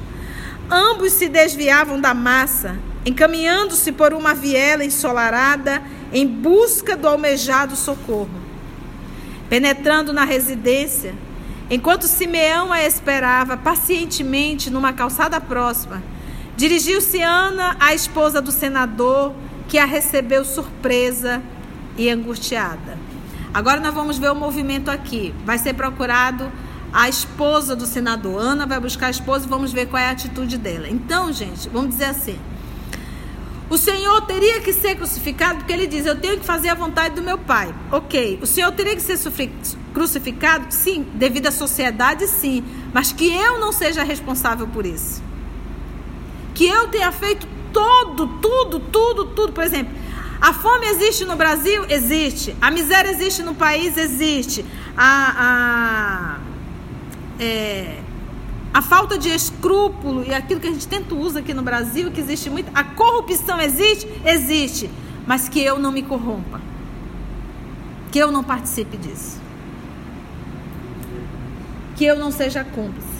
ambos 0.71 1.11
se 1.11 1.27
desviavam 1.27 1.99
da 1.99 2.13
massa, 2.13 2.77
encaminhando-se 3.05 3.91
por 3.91 4.13
uma 4.13 4.33
viela 4.33 4.85
ensolarada 4.85 5.83
em 6.13 6.25
busca 6.25 6.95
do 6.95 7.09
almejado 7.09 7.75
socorro. 7.75 8.29
Penetrando 9.49 10.13
na 10.13 10.23
residência, 10.23 11.13
enquanto 11.69 12.07
Simeão 12.07 12.71
a 12.71 12.85
esperava 12.85 13.57
pacientemente 13.57 14.69
numa 14.69 14.93
calçada 14.93 15.41
próxima, 15.41 16.01
dirigiu-se 16.55 17.21
Ana 17.21 17.75
à 17.81 17.93
esposa 17.93 18.41
do 18.41 18.53
senador, 18.53 19.33
que 19.67 19.77
a 19.77 19.83
recebeu 19.83 20.45
surpresa 20.45 21.43
e 21.97 22.09
angustiada. 22.09 23.04
Agora 23.55 23.79
nós 23.79 23.93
vamos 23.93 24.17
ver 24.17 24.29
o 24.29 24.35
movimento 24.35 24.91
aqui. 24.91 25.33
Vai 25.45 25.57
ser 25.57 25.73
procurado 25.75 26.51
a 26.91 27.07
esposa 27.07 27.73
do 27.73 27.85
senador. 27.85 28.37
Ana 28.37 28.65
vai 28.65 28.81
buscar 28.81 29.07
a 29.07 29.09
esposa 29.09 29.45
e 29.45 29.49
vamos 29.49 29.71
ver 29.71 29.85
qual 29.85 30.03
é 30.03 30.07
a 30.07 30.11
atitude 30.11 30.57
dela. 30.57 30.89
Então, 30.89 31.31
gente, 31.31 31.69
vamos 31.69 31.91
dizer 31.91 32.07
assim. 32.07 32.37
O 33.69 33.77
Senhor 33.77 34.19
teria 34.23 34.59
que 34.59 34.73
ser 34.73 34.95
crucificado 34.95 35.59
porque 35.59 35.71
ele 35.71 35.87
diz: 35.87 36.05
Eu 36.05 36.19
tenho 36.19 36.37
que 36.37 36.45
fazer 36.45 36.67
a 36.67 36.73
vontade 36.73 37.15
do 37.15 37.21
meu 37.21 37.37
Pai. 37.37 37.73
Ok. 37.93 38.39
O 38.41 38.45
Senhor 38.45 38.73
teria 38.73 38.93
que 38.93 39.01
ser 39.01 39.17
crucificado? 39.93 40.65
Sim. 40.69 41.07
Devido 41.13 41.47
à 41.47 41.51
sociedade, 41.51 42.27
sim. 42.27 42.61
Mas 42.93 43.13
que 43.13 43.33
eu 43.33 43.57
não 43.57 43.71
seja 43.71 44.03
responsável 44.03 44.67
por 44.67 44.85
isso. 44.85 45.23
Que 46.53 46.67
eu 46.67 46.89
tenha 46.89 47.09
feito 47.13 47.47
todo, 47.71 48.27
tudo, 48.41 48.81
tudo, 48.81 49.25
tudo. 49.27 49.53
Por 49.53 49.63
exemplo, 49.63 49.95
a 50.41 50.53
fome 50.53 50.85
existe 50.87 51.25
no 51.25 51.35
Brasil? 51.35 51.85
Existe. 51.89 52.55
A 52.61 52.69
miséria 52.69 53.09
existe 53.09 53.41
no 53.41 53.55
país? 53.55 53.97
Existe. 53.97 54.65
A, 54.97 56.37
a, 57.37 57.43
é, 57.43 57.99
a 58.73 58.81
falta 58.81 59.17
de 59.17 59.29
escrúpulo 59.29 60.23
e 60.23 60.33
aquilo 60.33 60.59
que 60.59 60.67
a 60.67 60.71
gente 60.71 60.87
tanto 60.87 61.17
usa 61.17 61.39
aqui 61.39 61.53
no 61.53 61.63
Brasil, 61.63 62.11
que 62.11 62.19
existe 62.19 62.49
muito. 62.49 62.69
A 62.75 62.83
corrupção 62.83 63.59
existe? 63.59 64.07
Existe. 64.25 64.89
Mas 65.25 65.49
que 65.49 65.61
eu 65.61 65.79
não 65.79 65.91
me 65.91 66.03
corrompa. 66.03 66.61
Que 68.11 68.19
eu 68.19 68.31
não 68.31 68.43
participe 68.43 68.97
disso. 68.97 69.39
Que 71.95 72.05
eu 72.05 72.17
não 72.17 72.31
seja 72.31 72.63
cúmplice. 72.63 73.15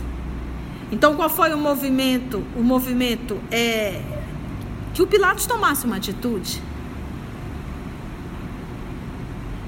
Então, 0.91 1.15
qual 1.15 1.29
foi 1.29 1.53
o 1.53 1.57
movimento? 1.57 2.43
O 2.55 2.61
movimento 2.61 3.39
é 3.49 4.01
que 4.93 5.01
o 5.01 5.07
Pilatos 5.07 5.45
tomasse 5.45 5.85
uma 5.85 5.95
atitude 5.95 6.61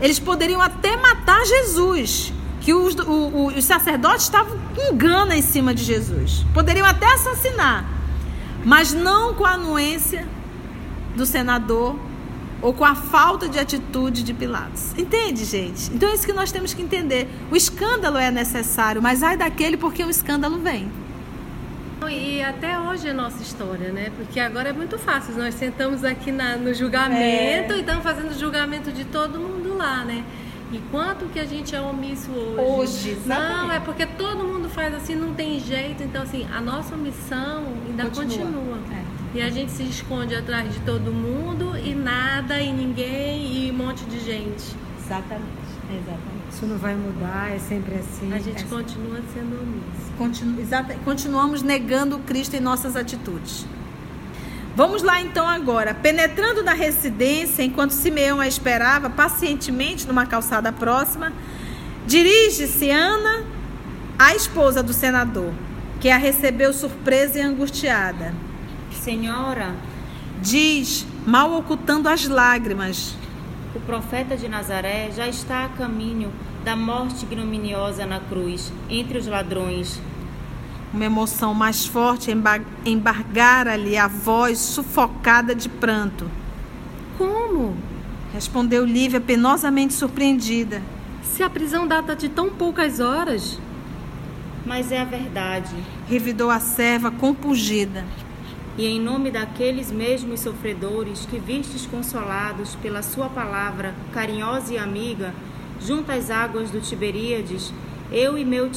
eles 0.01 0.19
poderiam 0.19 0.61
até 0.61 0.95
matar 0.97 1.45
Jesus. 1.45 2.33
Que 2.61 2.73
os, 2.73 2.95
o, 2.95 3.11
o, 3.11 3.47
os 3.47 3.63
sacerdotes 3.63 4.23
estavam 4.23 4.57
com 4.75 4.95
gana 4.95 5.35
em 5.37 5.41
cima 5.41 5.73
de 5.73 5.83
Jesus. 5.83 6.45
Poderiam 6.53 6.85
até 6.85 7.05
assassinar. 7.13 7.85
Mas 8.65 8.93
não 8.93 9.33
com 9.33 9.45
a 9.45 9.51
anuência 9.51 10.27
do 11.15 11.25
senador 11.25 11.97
ou 12.61 12.73
com 12.73 12.83
a 12.83 12.95
falta 12.95 13.47
de 13.47 13.59
atitude 13.59 14.23
de 14.23 14.33
Pilatos. 14.33 14.93
Entende, 14.97 15.45
gente? 15.45 15.91
Então 15.93 16.09
é 16.09 16.13
isso 16.13 16.25
que 16.25 16.33
nós 16.33 16.51
temos 16.51 16.73
que 16.73 16.81
entender. 16.81 17.29
O 17.51 17.55
escândalo 17.55 18.17
é 18.17 18.31
necessário, 18.31 19.01
mas 19.01 19.23
ai 19.23 19.37
daquele 19.37 19.77
porque 19.77 20.03
o 20.03 20.09
escândalo 20.09 20.57
vem. 20.59 20.91
E 22.09 22.41
até 22.43 22.79
hoje 22.79 23.09
é 23.09 23.13
nossa 23.13 23.41
história, 23.41 23.91
né? 23.91 24.11
Porque 24.15 24.39
agora 24.39 24.69
é 24.69 24.73
muito 24.73 24.97
fácil. 24.97 25.35
Nós 25.35 25.55
sentamos 25.55 26.03
aqui 26.03 26.31
na, 26.31 26.55
no 26.55 26.73
julgamento 26.73 27.73
é. 27.73 27.77
e 27.77 27.79
estamos 27.79 28.03
fazendo 28.03 28.37
julgamento 28.37 28.91
de 28.91 29.03
todo 29.03 29.39
mundo 29.39 29.56
lá, 29.77 30.03
né? 30.03 30.25
E 30.71 30.79
quanto 30.91 31.25
que 31.27 31.39
a 31.39 31.45
gente 31.45 31.73
é 31.73 31.79
omisso 31.79 32.29
hoje? 32.31 32.59
Hoje, 32.59 33.09
exatamente. 33.11 33.67
Não, 33.67 33.71
é 33.71 33.79
porque 33.79 34.05
todo 34.05 34.43
mundo 34.43 34.67
faz 34.67 34.93
assim, 34.93 35.15
não 35.15 35.33
tem 35.33 35.59
jeito. 35.59 36.03
Então, 36.03 36.21
assim, 36.21 36.45
a 36.53 36.59
nossa 36.59 36.93
omissão 36.93 37.63
ainda 37.87 38.03
continua. 38.05 38.45
continua. 38.45 38.77
É. 38.91 39.37
E 39.37 39.41
a 39.41 39.49
gente 39.49 39.71
se 39.71 39.83
esconde 39.83 40.35
atrás 40.35 40.73
de 40.73 40.79
todo 40.81 41.11
mundo 41.11 41.77
e 41.77 41.95
nada 41.95 42.59
e 42.59 42.73
ninguém 42.73 43.67
e 43.67 43.71
um 43.71 43.75
monte 43.75 44.03
de 44.05 44.19
gente. 44.19 44.75
Exatamente. 44.99 45.67
Exatamente. 45.89 46.37
Isso 46.51 46.65
não 46.65 46.77
vai 46.77 46.95
mudar, 46.95 47.51
é 47.51 47.59
sempre 47.59 47.95
assim. 47.95 48.33
A 48.33 48.39
gente 48.39 48.63
é 48.63 48.67
continua 48.67 49.21
sendo 49.33 49.61
omisso. 49.61 50.11
Continu, 50.17 50.59
exatamente, 50.59 51.03
continuamos 51.03 51.61
negando 51.61 52.19
Cristo 52.19 52.55
em 52.55 52.59
nossas 52.59 52.95
atitudes. 52.95 53.65
Vamos 54.77 55.01
lá 55.01 55.19
então 55.19 55.47
agora. 55.47 55.95
Penetrando 55.95 56.61
na 56.61 56.73
residência, 56.73 57.63
enquanto 57.63 57.95
Simeão 57.95 58.39
a 58.39 58.47
esperava 58.47 59.09
pacientemente 59.09 60.05
numa 60.05 60.27
calçada 60.27 60.71
próxima, 60.71 61.33
dirige-se 62.05 62.91
Ana 62.91 63.43
à 64.19 64.35
esposa 64.35 64.83
do 64.83 64.93
senador, 64.93 65.51
que 65.99 66.11
a 66.11 66.17
recebeu 66.17 66.71
surpresa 66.73 67.39
e 67.39 67.41
angustiada. 67.41 68.35
Senhora, 68.91 69.73
diz, 70.43 71.07
mal 71.25 71.57
ocultando 71.57 72.07
as 72.07 72.27
lágrimas, 72.27 73.15
o 73.73 73.79
profeta 73.79 74.37
de 74.37 74.47
Nazaré 74.47 75.09
já 75.09 75.27
está 75.27 75.65
a 75.65 75.69
caminho 75.69 76.31
da 76.63 76.75
morte 76.75 77.25
ignominiosa 77.25 78.05
na 78.05 78.19
cruz, 78.19 78.71
entre 78.87 79.17
os 79.17 79.25
ladrões. 79.25 79.99
Uma 80.93 81.05
emoção 81.05 81.53
mais 81.53 81.85
forte 81.85 82.31
embargara-lhe 82.85 83.97
a 83.97 84.07
voz 84.07 84.59
sufocada 84.59 85.53
de 85.53 85.67
pranto. 85.67 86.29
Como? 87.17 87.75
Respondeu 88.33 88.85
Lívia, 88.85 89.19
penosamente 89.19 89.93
surpreendida. 89.93 90.81
Se 91.23 91.43
a 91.43 91.49
prisão 91.49 91.87
data 91.87 92.15
de 92.15 92.29
tão 92.29 92.49
poucas 92.49 92.99
horas. 92.99 93.59
Mas 94.65 94.91
é 94.91 95.01
a 95.01 95.05
verdade. 95.05 95.75
Revidou 96.07 96.49
a 96.49 96.59
serva 96.59 97.11
compungida 97.11 98.05
e 98.77 98.85
em 98.85 99.01
nome 99.01 99.31
daqueles 99.31 99.91
mesmos 99.91 100.41
sofredores 100.41 101.25
que 101.25 101.39
vistes 101.39 101.87
consolados 101.87 102.75
pela 102.75 103.01
sua 103.01 103.27
palavra 103.27 103.95
carinhosa 104.13 104.73
e 104.73 104.77
amiga, 104.77 105.33
junto 105.81 106.11
às 106.11 106.29
águas 106.29 106.69
do 106.69 106.79
Tiberíades, 106.79 107.73
eu 108.11 108.37
e 108.37 108.45
meu 108.45 108.69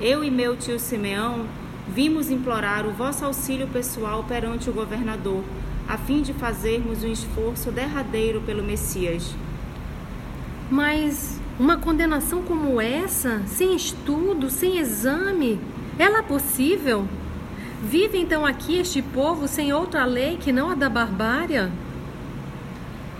eu 0.00 0.24
e 0.24 0.30
meu 0.30 0.56
tio 0.56 0.80
Simeão 0.80 1.44
vimos 1.86 2.30
implorar 2.30 2.86
o 2.86 2.92
vosso 2.92 3.24
auxílio 3.24 3.68
pessoal 3.68 4.24
perante 4.24 4.70
o 4.70 4.72
governador, 4.72 5.44
a 5.86 5.98
fim 5.98 6.22
de 6.22 6.32
fazermos 6.32 7.04
um 7.04 7.12
esforço 7.12 7.70
derradeiro 7.70 8.40
pelo 8.40 8.62
Messias. 8.62 9.34
Mas 10.70 11.38
uma 11.58 11.76
condenação 11.76 12.42
como 12.42 12.80
essa, 12.80 13.42
sem 13.46 13.76
estudo, 13.76 14.48
sem 14.48 14.78
exame, 14.78 15.60
ela 15.98 16.20
é 16.20 16.22
possível? 16.22 17.06
Vive 17.82 18.18
então 18.18 18.46
aqui 18.46 18.78
este 18.78 19.02
povo 19.02 19.46
sem 19.48 19.72
outra 19.72 20.04
lei 20.04 20.38
que 20.38 20.52
não 20.52 20.70
a 20.70 20.74
da 20.74 20.88
barbárie? 20.88 21.70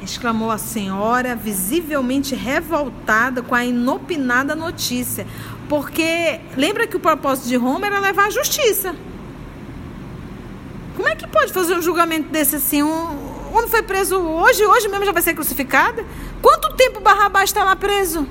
Exclamou 0.03 0.51
a 0.51 0.59
senhora, 0.59 1.35
visivelmente 1.35 2.35
revoltada 2.35 3.43
com 3.43 3.55
a 3.55 3.65
inopinada 3.65 4.55
notícia. 4.55 5.27
Porque 5.69 6.41
lembra 6.57 6.87
que 6.87 6.97
o 6.97 7.01
propósito 7.01 7.49
de 7.49 7.57
Roma 7.57 7.87
era 7.87 7.99
levar 7.99 8.27
a 8.27 8.31
justiça. 8.31 8.95
Como 10.97 11.09
é 11.09 11.15
que 11.15 11.27
pode 11.27 11.53
fazer 11.53 11.75
um 11.75 11.83
julgamento 11.83 12.29
desse 12.29 12.57
assim? 12.57 12.83
Um, 12.83 13.31
quando 13.53 13.69
foi 13.69 13.83
preso 13.83 14.19
hoje, 14.19 14.65
hoje 14.65 14.89
mesmo 14.89 15.05
já 15.05 15.13
vai 15.13 15.23
ser 15.23 15.35
crucificado? 15.35 16.05
Quanto 16.43 16.75
tempo 16.75 17.01
Barrabás 17.01 17.51
está 17.51 17.65
lá 17.65 17.77
preso? 17.77 18.27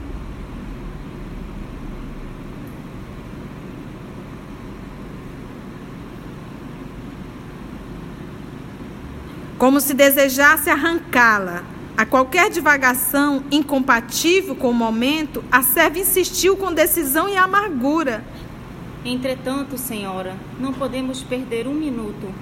Como 9.60 9.82
se 9.82 9.94
desejasse 9.94 10.70
arrancá-la. 10.70 11.64
A 11.98 12.06
qualquer 12.06 12.50
divagação 12.50 13.44
incompatível 13.52 14.56
com 14.56 14.70
o 14.70 14.74
momento, 14.74 15.44
a 15.52 15.62
serva 15.62 16.00
insistiu 16.00 16.56
com 16.56 16.74
decisão 16.74 17.28
e 17.28 17.36
amargura. 17.36 18.24
Entretanto, 19.04 19.78
senhora, 19.78 20.38
não 20.58 20.72
podemos 20.72 21.22
perder 21.22 21.68
um 21.68 21.74
minuto. 21.74 22.34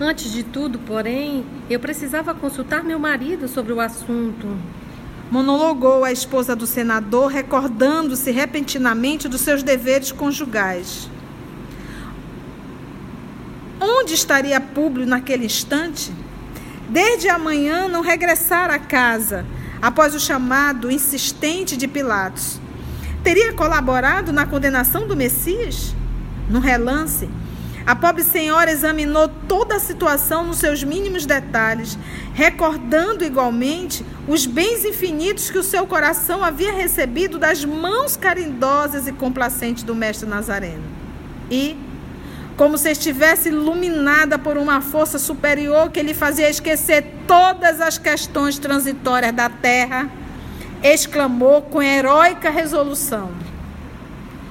Antes 0.00 0.32
de 0.32 0.42
tudo, 0.42 0.80
porém, 0.80 1.46
eu 1.70 1.78
precisava 1.78 2.34
consultar 2.34 2.82
meu 2.82 2.98
marido 2.98 3.46
sobre 3.46 3.72
o 3.72 3.80
assunto. 3.80 4.56
Monologou 5.30 6.02
a 6.02 6.10
esposa 6.10 6.56
do 6.56 6.66
senador, 6.66 7.30
recordando-se 7.30 8.32
repentinamente 8.32 9.28
dos 9.28 9.42
seus 9.42 9.62
deveres 9.62 10.10
conjugais. 10.10 11.08
Onde 13.86 14.14
estaria 14.14 14.58
Públio 14.58 15.06
naquele 15.06 15.44
instante? 15.44 16.10
Desde 16.88 17.28
amanhã 17.28 17.86
não 17.86 18.00
regressara 18.00 18.74
a 18.74 18.78
casa, 18.78 19.44
após 19.82 20.14
o 20.14 20.20
chamado 20.20 20.90
insistente 20.90 21.76
de 21.76 21.86
Pilatos. 21.86 22.58
Teria 23.22 23.52
colaborado 23.52 24.32
na 24.32 24.46
condenação 24.46 25.06
do 25.06 25.14
Messias? 25.14 25.94
No 26.48 26.60
relance, 26.60 27.28
a 27.84 27.94
pobre 27.94 28.24
senhora 28.24 28.70
examinou 28.70 29.28
toda 29.46 29.76
a 29.76 29.80
situação 29.80 30.46
nos 30.46 30.56
seus 30.56 30.82
mínimos 30.82 31.26
detalhes, 31.26 31.98
recordando 32.32 33.22
igualmente 33.22 34.02
os 34.26 34.46
bens 34.46 34.86
infinitos 34.86 35.50
que 35.50 35.58
o 35.58 35.62
seu 35.62 35.86
coração 35.86 36.42
havia 36.42 36.72
recebido 36.72 37.38
das 37.38 37.62
mãos 37.66 38.16
carindosas 38.16 39.06
e 39.06 39.12
complacentes 39.12 39.82
do 39.82 39.94
mestre 39.94 40.26
Nazareno. 40.26 40.84
E, 41.50 41.76
como 42.56 42.78
se 42.78 42.90
estivesse 42.90 43.48
iluminada 43.48 44.38
por 44.38 44.56
uma 44.56 44.80
força 44.80 45.18
superior 45.18 45.90
que 45.90 46.02
lhe 46.02 46.14
fazia 46.14 46.48
esquecer 46.48 47.04
todas 47.26 47.80
as 47.80 47.98
questões 47.98 48.58
transitórias 48.58 49.32
da 49.32 49.48
terra, 49.48 50.08
exclamou 50.82 51.62
com 51.62 51.82
heróica 51.82 52.50
resolução: 52.50 53.32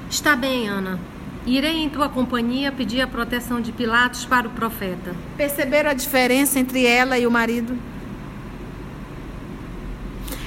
Está 0.10 0.36
bem, 0.36 0.68
Ana. 0.68 1.00
Irei 1.46 1.84
em 1.84 1.90
tua 1.90 2.08
companhia 2.08 2.72
pedir 2.72 3.02
a 3.02 3.08
proteção 3.08 3.60
de 3.60 3.72
Pilatos 3.74 4.24
para 4.24 4.48
o 4.48 4.52
profeta. 4.52 5.14
Perceberam 5.36 5.90
a 5.90 5.94
diferença 5.94 6.58
entre 6.58 6.86
ela 6.86 7.20
e 7.20 7.28
o 7.28 7.32
marido? 7.32 7.78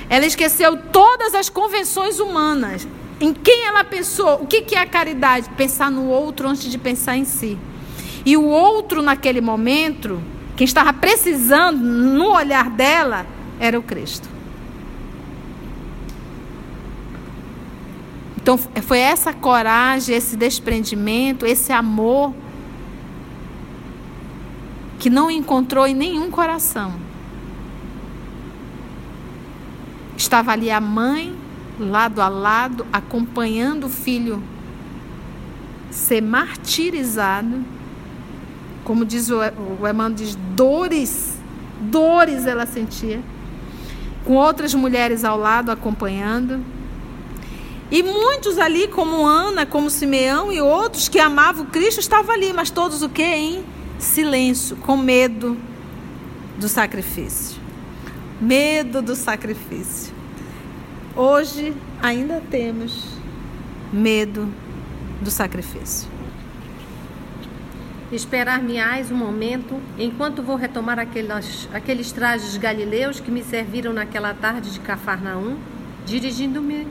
Ela 0.09 0.25
esqueceu 0.25 0.79
todas 0.91 1.35
as 1.35 1.51
convenções 1.51 2.19
humanas 2.19 2.87
em 3.21 3.33
quem 3.33 3.65
ela 3.65 3.83
pensou? 3.83 4.43
O 4.43 4.47
que, 4.47 4.63
que 4.63 4.75
é 4.75 4.81
a 4.81 4.87
caridade? 4.87 5.49
Pensar 5.57 5.91
no 5.91 6.07
outro 6.07 6.49
antes 6.49 6.71
de 6.71 6.77
pensar 6.77 7.17
em 7.17 7.25
si. 7.25 7.59
E 8.25 8.37
o 8.37 8.45
outro, 8.45 9.01
naquele 9.01 9.41
momento, 9.41 10.21
quem 10.57 10.65
estava 10.65 10.93
precisando 10.93 11.79
no 11.79 12.33
olhar 12.33 12.69
dela, 12.71 13.27
era 13.59 13.79
o 13.79 13.83
Cristo. 13.83 14.29
Então, 18.37 18.59
foi 18.59 18.99
essa 18.99 19.33
coragem, 19.33 20.15
esse 20.15 20.37
desprendimento, 20.37 21.47
esse 21.47 21.73
amor 21.73 22.35
que 24.99 25.11
não 25.11 25.31
encontrou 25.31 25.87
em 25.87 25.95
nenhum 25.95 26.31
coração. 26.31 26.95
Estava 30.17 30.53
ali 30.53 30.71
a 30.71 30.81
mãe 30.81 31.46
lado 31.79 32.21
a 32.21 32.29
lado, 32.29 32.87
acompanhando 32.93 33.85
o 33.85 33.91
filho 33.91 34.43
ser 35.91 36.21
martirizado. 36.21 37.65
Como 38.85 39.05
diz 39.05 39.31
o, 39.31 39.39
o 39.39 39.89
Emmanuel, 39.89 40.15
diz 40.15 40.39
dores, 40.55 41.37
dores 41.81 42.47
ela 42.47 42.67
sentia. 42.67 43.21
Com 44.25 44.35
outras 44.35 44.75
mulheres 44.75 45.25
ao 45.25 45.39
lado 45.39 45.71
acompanhando. 45.71 46.65
E 47.91 48.03
muitos 48.03 48.59
ali, 48.59 48.89
como 48.89 49.25
Ana, 49.25 49.65
como 49.65 49.89
Simeão 49.89 50.53
e 50.53 50.61
outros 50.61 51.09
que 51.09 51.21
amavam 51.21 51.67
Cristo, 51.67 52.01
estavam 52.01 52.35
ali, 52.35 52.53
mas 52.53 52.71
todos 52.71 53.03
o 53.03 53.09
que? 53.09 53.23
Em 53.23 53.65
silêncio, 53.99 54.77
com 54.77 54.97
medo 54.97 55.57
do 56.59 56.69
sacrifício. 56.69 57.61
Medo 58.41 59.01
do 59.01 59.15
sacrifício. 59.15 60.16
Hoje 61.17 61.75
ainda 62.03 62.43
temos 62.51 63.03
medo 63.91 64.53
do 65.23 65.31
sacrifício. 65.31 66.07
Esperar-me-ás 68.13 69.11
um 69.11 69.17
momento 69.17 69.81
enquanto 69.99 70.43
vou 70.43 70.57
retomar 70.57 70.99
aqueles, 70.99 71.71
aqueles 71.73 72.13
trajes 72.13 72.59
galileus 72.59 73.19
que 73.19 73.31
me 73.31 73.43
serviram 73.43 73.95
naquela 73.95 74.35
tarde 74.35 74.71
de 74.71 74.79
Cafarnaum, 74.81 75.57
dirigindo-me 76.05 76.87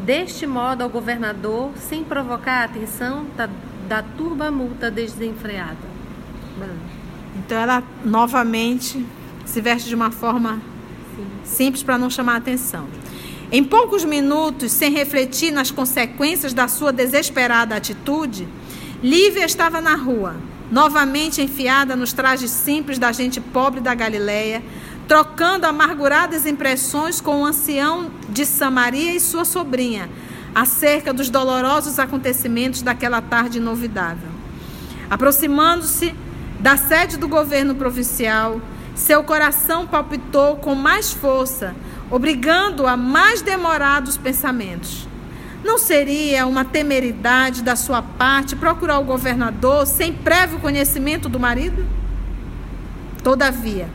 deste 0.00 0.48
modo 0.48 0.82
ao 0.82 0.90
governador, 0.90 1.70
sem 1.76 2.02
provocar 2.02 2.62
a 2.62 2.64
atenção 2.64 3.24
da, 3.36 3.48
da 3.88 4.02
turba 4.02 4.50
multa 4.50 4.90
desenfreada. 4.90 5.94
Então 7.36 7.56
ela 7.56 7.84
novamente 8.04 9.06
se 9.46 9.60
veste 9.60 9.88
de 9.88 9.94
uma 9.94 10.10
forma 10.10 10.60
Sim. 11.14 11.26
simples 11.44 11.84
para 11.84 11.96
não 11.96 12.10
chamar 12.10 12.34
a 12.34 12.38
atenção. 12.38 12.88
Em 13.54 13.62
poucos 13.62 14.04
minutos, 14.04 14.72
sem 14.72 14.90
refletir 14.90 15.52
nas 15.52 15.70
consequências 15.70 16.52
da 16.52 16.66
sua 16.66 16.92
desesperada 16.92 17.76
atitude, 17.76 18.48
Lívia 19.00 19.44
estava 19.44 19.80
na 19.80 19.94
rua, 19.94 20.34
novamente 20.72 21.40
enfiada 21.40 21.94
nos 21.94 22.12
trajes 22.12 22.50
simples 22.50 22.98
da 22.98 23.12
gente 23.12 23.40
pobre 23.40 23.80
da 23.80 23.94
Galileia, 23.94 24.60
trocando 25.06 25.66
amarguradas 25.66 26.46
impressões 26.46 27.20
com 27.20 27.42
o 27.42 27.44
ancião 27.44 28.10
de 28.28 28.44
Samaria 28.44 29.14
e 29.14 29.20
sua 29.20 29.44
sobrinha, 29.44 30.10
acerca 30.52 31.12
dos 31.12 31.30
dolorosos 31.30 32.00
acontecimentos 32.00 32.82
daquela 32.82 33.22
tarde 33.22 33.58
inovidável. 33.58 34.30
Aproximando-se 35.08 36.12
da 36.58 36.76
sede 36.76 37.16
do 37.16 37.28
governo 37.28 37.76
provincial, 37.76 38.60
seu 38.96 39.22
coração 39.22 39.86
palpitou 39.86 40.56
com 40.56 40.74
mais 40.74 41.12
força 41.12 41.72
obrigando 42.10 42.86
a 42.86 42.96
mais 42.96 43.42
demorados 43.42 44.16
pensamentos. 44.16 45.08
Não 45.64 45.78
seria 45.78 46.46
uma 46.46 46.64
temeridade 46.64 47.62
da 47.62 47.74
sua 47.74 48.02
parte 48.02 48.54
procurar 48.54 48.98
o 48.98 49.04
governador 49.04 49.86
sem 49.86 50.12
prévio 50.12 50.58
conhecimento 50.58 51.28
do 51.28 51.40
marido? 51.40 51.86
Todavia, 53.22 53.88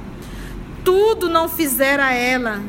tudo 0.84 1.30
não 1.30 1.48
fizera 1.48 2.12
ela 2.12 2.62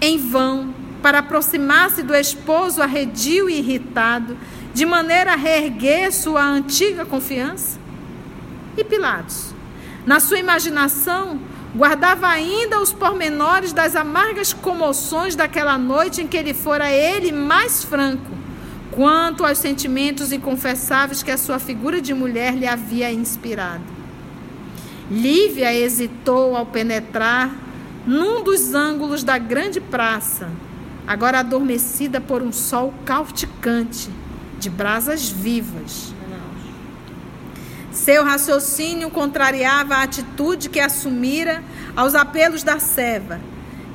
em 0.00 0.18
vão 0.18 0.74
para 1.00 1.20
aproximar-se 1.20 2.02
do 2.02 2.14
esposo 2.14 2.82
arredio 2.82 3.48
e 3.48 3.58
irritado, 3.58 4.36
de 4.74 4.84
maneira 4.84 5.32
a 5.32 5.36
reerguer 5.36 6.12
sua 6.12 6.44
antiga 6.44 7.04
confiança? 7.04 7.78
E 8.76 8.82
Pilatos, 8.82 9.54
na 10.04 10.20
sua 10.20 10.38
imaginação, 10.38 11.40
Guardava 11.74 12.26
ainda 12.26 12.80
os 12.80 12.92
pormenores 12.92 13.72
das 13.72 13.94
amargas 13.94 14.52
comoções 14.52 15.36
daquela 15.36 15.76
noite 15.76 16.22
em 16.22 16.26
que 16.26 16.36
ele 16.36 16.54
fora 16.54 16.90
ele 16.90 17.30
mais 17.30 17.84
franco, 17.84 18.32
quanto 18.90 19.44
aos 19.44 19.58
sentimentos 19.58 20.32
inconfessáveis 20.32 21.22
que 21.22 21.30
a 21.30 21.36
sua 21.36 21.58
figura 21.58 22.00
de 22.00 22.14
mulher 22.14 22.54
lhe 22.54 22.66
havia 22.66 23.12
inspirado. 23.12 23.84
Lívia 25.10 25.72
hesitou 25.74 26.56
ao 26.56 26.66
penetrar 26.66 27.54
num 28.06 28.42
dos 28.42 28.74
ângulos 28.74 29.22
da 29.22 29.36
grande 29.36 29.80
praça, 29.80 30.48
agora 31.06 31.40
adormecida 31.40 32.20
por 32.20 32.42
um 32.42 32.50
sol 32.50 32.94
cauticante, 33.04 34.10
de 34.58 34.70
brasas 34.70 35.28
vivas. 35.28 36.14
Seu 37.92 38.24
raciocínio 38.24 39.10
contrariava 39.10 39.96
a 39.96 40.02
atitude 40.02 40.68
que 40.68 40.80
assumira 40.80 41.62
aos 41.96 42.14
apelos 42.14 42.62
da 42.62 42.78
serva, 42.78 43.40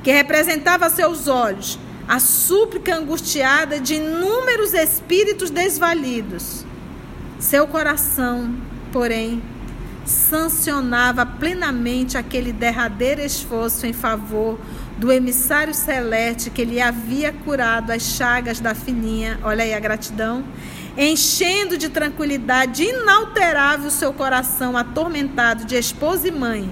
que 0.02 0.10
representava 0.10 0.86
a 0.86 0.90
seus 0.90 1.28
olhos 1.28 1.78
a 2.06 2.18
súplica 2.18 2.94
angustiada 2.94 3.80
de 3.80 3.94
inúmeros 3.94 4.74
espíritos 4.74 5.50
desvalidos. 5.50 6.64
Seu 7.38 7.66
coração, 7.66 8.54
porém, 8.92 9.42
sancionava 10.04 11.24
plenamente 11.24 12.18
aquele 12.18 12.52
derradeiro 12.52 13.22
esforço 13.22 13.86
em 13.86 13.92
favor 13.92 14.58
do 14.98 15.10
emissário 15.10 15.74
celeste 15.74 16.50
que 16.50 16.64
lhe 16.64 16.80
havia 16.80 17.32
curado 17.32 17.90
as 17.90 18.02
chagas 18.02 18.60
da 18.60 18.74
fininha, 18.74 19.38
olha 19.42 19.64
aí 19.64 19.74
a 19.74 19.80
gratidão, 19.80 20.44
enchendo 20.96 21.76
de 21.76 21.88
tranquilidade 21.88 22.84
inalterável 22.84 23.88
o 23.88 23.90
seu 23.90 24.12
coração 24.12 24.76
atormentado 24.76 25.64
de 25.64 25.74
esposa 25.76 26.28
e 26.28 26.30
mãe, 26.30 26.70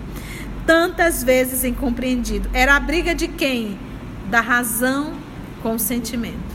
tantas 0.67 1.25
vezes 1.25 1.65
incompreendido. 1.65 2.49
Era 2.53 2.77
a 2.77 2.81
briga 2.81 3.15
de 3.15 3.27
quem? 3.27 3.79
Da 4.31 4.41
razão 4.41 5.15
com 5.63 5.75
o 5.75 5.79
sentimento. 5.79 6.53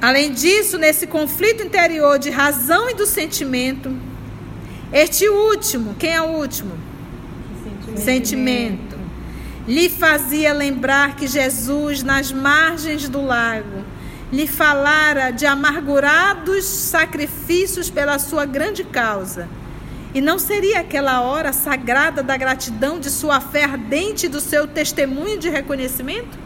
Além 0.00 0.32
disso, 0.32 0.76
nesse 0.76 1.06
conflito 1.06 1.62
interior 1.62 2.18
de 2.18 2.28
razão 2.28 2.90
e 2.90 2.94
do 2.94 3.06
sentimento, 3.06 3.96
este 4.92 5.28
último, 5.28 5.94
quem 5.94 6.12
é 6.12 6.20
o 6.20 6.36
último? 6.36 6.76
Sentimento. 7.62 8.00
sentimento. 8.00 8.98
Lhe 9.66 9.88
fazia 9.88 10.52
lembrar 10.52 11.16
que 11.16 11.26
Jesus, 11.26 12.02
nas 12.02 12.30
margens 12.30 13.08
do 13.08 13.24
lago, 13.24 13.83
lhe 14.34 14.48
falara 14.48 15.30
de 15.30 15.46
amargurados 15.46 16.64
sacrifícios 16.64 17.88
pela 17.88 18.18
sua 18.18 18.44
grande 18.44 18.82
causa. 18.82 19.48
E 20.12 20.20
não 20.20 20.40
seria 20.40 20.80
aquela 20.80 21.20
hora 21.20 21.52
sagrada 21.52 22.20
da 22.20 22.36
gratidão 22.36 22.98
de 22.98 23.10
sua 23.10 23.40
fé 23.40 23.62
ardente 23.62 24.26
e 24.26 24.28
do 24.28 24.40
seu 24.40 24.66
testemunho 24.66 25.38
de 25.38 25.48
reconhecimento? 25.48 26.36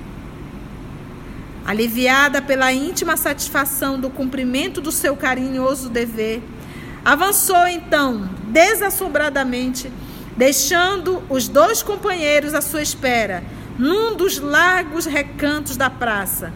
Aliviada 1.64 2.42
pela 2.42 2.70
íntima 2.74 3.16
satisfação 3.16 3.98
do 3.98 4.10
cumprimento 4.10 4.82
do 4.82 4.92
seu 4.92 5.16
carinhoso 5.16 5.88
dever, 5.88 6.42
avançou 7.02 7.66
então, 7.66 8.28
desassombradamente, 8.48 9.90
deixando 10.36 11.22
os 11.30 11.48
dois 11.48 11.82
companheiros 11.82 12.52
à 12.52 12.60
sua 12.60 12.82
espera, 12.82 13.42
num 13.78 14.14
dos 14.14 14.38
largos 14.38 15.06
recantos 15.06 15.74
da 15.74 15.88
praça 15.88 16.52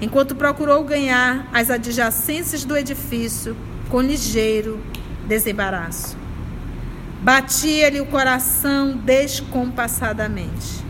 enquanto 0.00 0.34
procurou 0.34 0.82
ganhar 0.84 1.48
as 1.52 1.70
adjacências 1.70 2.64
do 2.64 2.76
edifício 2.76 3.56
com 3.88 4.00
ligeiro 4.00 4.80
desembaraço. 5.26 6.16
Batia-lhe 7.22 8.00
o 8.00 8.06
coração 8.06 8.96
descompassadamente. 8.96 10.84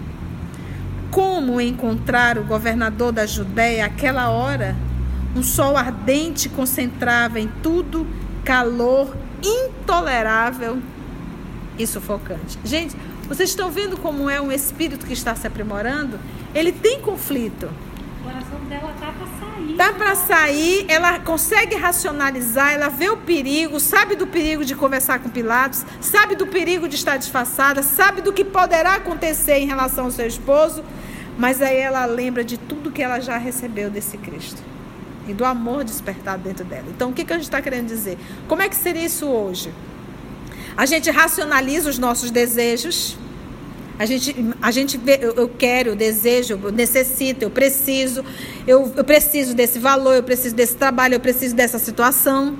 Como 1.10 1.60
encontrar 1.60 2.38
o 2.38 2.44
governador 2.44 3.12
da 3.12 3.24
Judéia 3.24 3.86
àquela 3.86 4.30
hora? 4.30 4.74
Um 5.36 5.42
sol 5.42 5.76
ardente 5.76 6.48
concentrava 6.48 7.38
em 7.38 7.48
tudo 7.62 8.06
calor 8.44 9.16
intolerável 9.42 10.78
e 11.78 11.86
sufocante. 11.86 12.58
Gente, 12.64 12.96
vocês 13.28 13.50
estão 13.50 13.70
vendo 13.70 13.96
como 13.96 14.28
é 14.28 14.40
um 14.40 14.50
espírito 14.50 15.06
que 15.06 15.12
está 15.12 15.34
se 15.34 15.46
aprimorando? 15.46 16.18
Ele 16.54 16.72
tem 16.72 17.00
conflito 17.00 17.68
coração 18.24 18.58
dela 18.68 18.94
tá 18.98 19.12
para 19.12 19.26
sair. 19.26 19.76
Tá 19.76 19.92
para 19.92 20.14
sair, 20.14 20.86
ela 20.88 21.18
consegue 21.20 21.76
racionalizar, 21.76 22.72
ela 22.72 22.88
vê 22.88 23.10
o 23.10 23.16
perigo, 23.18 23.78
sabe 23.78 24.16
do 24.16 24.26
perigo 24.26 24.64
de 24.64 24.74
conversar 24.74 25.18
com 25.18 25.28
Pilatos, 25.28 25.84
sabe 26.00 26.34
do 26.34 26.46
perigo 26.46 26.88
de 26.88 26.96
estar 26.96 27.16
disfarçada, 27.16 27.82
sabe 27.82 28.22
do 28.22 28.32
que 28.32 28.44
poderá 28.44 28.94
acontecer 28.94 29.58
em 29.58 29.66
relação 29.66 30.06
ao 30.06 30.10
seu 30.10 30.26
esposo, 30.26 30.82
mas 31.38 31.60
aí 31.60 31.76
ela 31.76 32.04
lembra 32.06 32.42
de 32.42 32.56
tudo 32.56 32.90
que 32.90 33.02
ela 33.02 33.20
já 33.20 33.36
recebeu 33.36 33.90
desse 33.90 34.16
Cristo 34.16 34.62
e 35.28 35.32
do 35.32 35.44
amor 35.44 35.84
despertado 35.84 36.42
dentro 36.42 36.64
dela. 36.64 36.86
Então, 36.88 37.10
o 37.10 37.12
que, 37.12 37.24
que 37.24 37.32
a 37.32 37.36
gente 37.36 37.44
está 37.44 37.60
querendo 37.60 37.86
dizer? 37.86 38.18
Como 38.48 38.62
é 38.62 38.68
que 38.68 38.76
seria 38.76 39.04
isso 39.04 39.26
hoje? 39.26 39.72
A 40.76 40.86
gente 40.86 41.10
racionaliza 41.10 41.88
os 41.88 41.98
nossos 41.98 42.30
desejos, 42.30 43.16
a 43.98 44.06
gente, 44.06 44.34
a 44.60 44.70
gente 44.70 44.98
vê, 44.98 45.18
eu, 45.22 45.34
eu 45.34 45.48
quero, 45.48 45.90
eu 45.90 45.96
desejo, 45.96 46.58
eu 46.62 46.72
necessito, 46.72 47.44
eu 47.44 47.50
preciso, 47.50 48.24
eu, 48.66 48.92
eu 48.96 49.04
preciso 49.04 49.54
desse 49.54 49.78
valor, 49.78 50.14
eu 50.14 50.22
preciso 50.22 50.54
desse 50.54 50.74
trabalho, 50.74 51.14
eu 51.14 51.20
preciso 51.20 51.54
dessa 51.54 51.78
situação. 51.78 52.56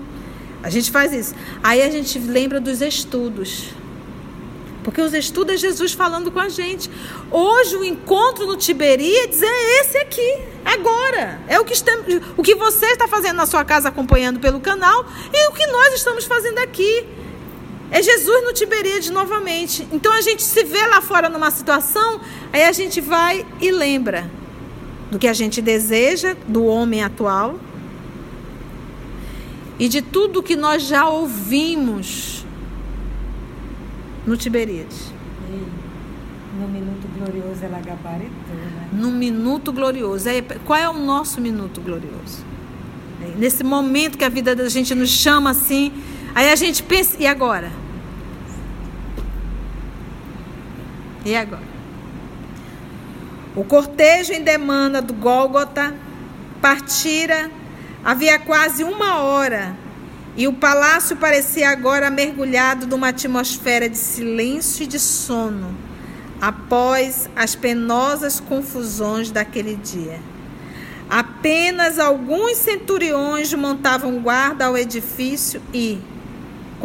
A 0.62 0.70
gente 0.70 0.90
faz 0.90 1.12
isso. 1.12 1.34
Aí 1.62 1.82
a 1.82 1.90
gente 1.90 2.18
lembra 2.18 2.60
dos 2.60 2.80
estudos. 2.80 3.74
Porque 4.84 5.00
os 5.00 5.12
estudos 5.14 5.54
é 5.54 5.56
Jesus 5.56 5.92
falando 5.92 6.30
com 6.30 6.38
a 6.38 6.48
gente. 6.48 6.90
Hoje 7.30 7.74
o 7.76 7.84
encontro 7.84 8.46
no 8.46 8.56
Tiberíades 8.56 9.42
é 9.42 9.80
esse 9.80 9.98
aqui, 9.98 10.38
agora. 10.64 11.40
É 11.48 11.58
o 11.58 11.64
que, 11.64 11.72
estamos, 11.72 12.06
o 12.36 12.42
que 12.42 12.54
você 12.54 12.86
está 12.86 13.08
fazendo 13.08 13.36
na 13.36 13.46
sua 13.46 13.64
casa 13.64 13.88
acompanhando 13.88 14.38
pelo 14.38 14.60
canal 14.60 15.04
e 15.32 15.48
o 15.48 15.52
que 15.52 15.66
nós 15.66 15.94
estamos 15.94 16.26
fazendo 16.26 16.58
aqui. 16.58 17.04
É 17.94 18.02
Jesus 18.02 18.42
no 18.42 18.52
Tiberíades 18.52 19.08
novamente. 19.08 19.86
Então 19.92 20.12
a 20.12 20.20
gente 20.20 20.42
se 20.42 20.64
vê 20.64 20.84
lá 20.84 21.00
fora 21.00 21.28
numa 21.28 21.48
situação, 21.52 22.20
aí 22.52 22.64
a 22.64 22.72
gente 22.72 23.00
vai 23.00 23.46
e 23.60 23.70
lembra 23.70 24.28
do 25.12 25.16
que 25.16 25.28
a 25.28 25.32
gente 25.32 25.62
deseja, 25.62 26.34
do 26.48 26.64
homem 26.64 27.04
atual 27.04 27.56
e 29.78 29.88
de 29.88 30.02
tudo 30.02 30.42
que 30.42 30.56
nós 30.56 30.82
já 30.82 31.06
ouvimos 31.06 32.44
no 34.26 34.36
Tiberíades. 34.36 35.12
No 36.60 36.66
minuto 36.66 37.06
glorioso 37.16 37.64
ela 37.64 37.78
gabaritou, 37.78 38.56
né? 38.56 38.88
No 38.92 39.12
minuto 39.12 39.72
glorioso. 39.72 40.28
É, 40.28 40.42
qual 40.42 40.80
é 40.80 40.88
o 40.88 40.94
nosso 40.94 41.40
minuto 41.40 41.80
glorioso? 41.80 42.44
É, 43.22 43.38
nesse 43.38 43.62
momento 43.62 44.18
que 44.18 44.24
a 44.24 44.28
vida 44.28 44.52
da 44.56 44.68
gente 44.68 44.92
nos 44.96 45.10
chama 45.10 45.50
assim, 45.50 45.92
aí 46.34 46.50
a 46.50 46.56
gente 46.56 46.82
pensa, 46.82 47.16
e 47.20 47.26
agora? 47.26 47.83
E 51.24 51.34
agora? 51.34 51.62
O 53.56 53.64
cortejo 53.64 54.32
em 54.32 54.42
demanda 54.42 55.00
do 55.00 55.14
Gólgota 55.14 55.94
partira 56.60 57.50
havia 58.04 58.38
quase 58.38 58.82
uma 58.82 59.20
hora 59.20 59.76
e 60.36 60.48
o 60.48 60.52
palácio 60.52 61.16
parecia 61.16 61.70
agora 61.70 62.10
mergulhado 62.10 62.86
numa 62.86 63.08
atmosfera 63.08 63.88
de 63.88 63.96
silêncio 63.96 64.82
e 64.82 64.86
de 64.86 64.98
sono 64.98 65.74
após 66.40 67.30
as 67.36 67.54
penosas 67.54 68.40
confusões 68.40 69.30
daquele 69.30 69.76
dia. 69.76 70.18
Apenas 71.08 71.98
alguns 71.98 72.56
centuriões 72.56 73.52
montavam 73.54 74.20
guarda 74.20 74.66
ao 74.66 74.76
edifício 74.76 75.62
e, 75.72 75.98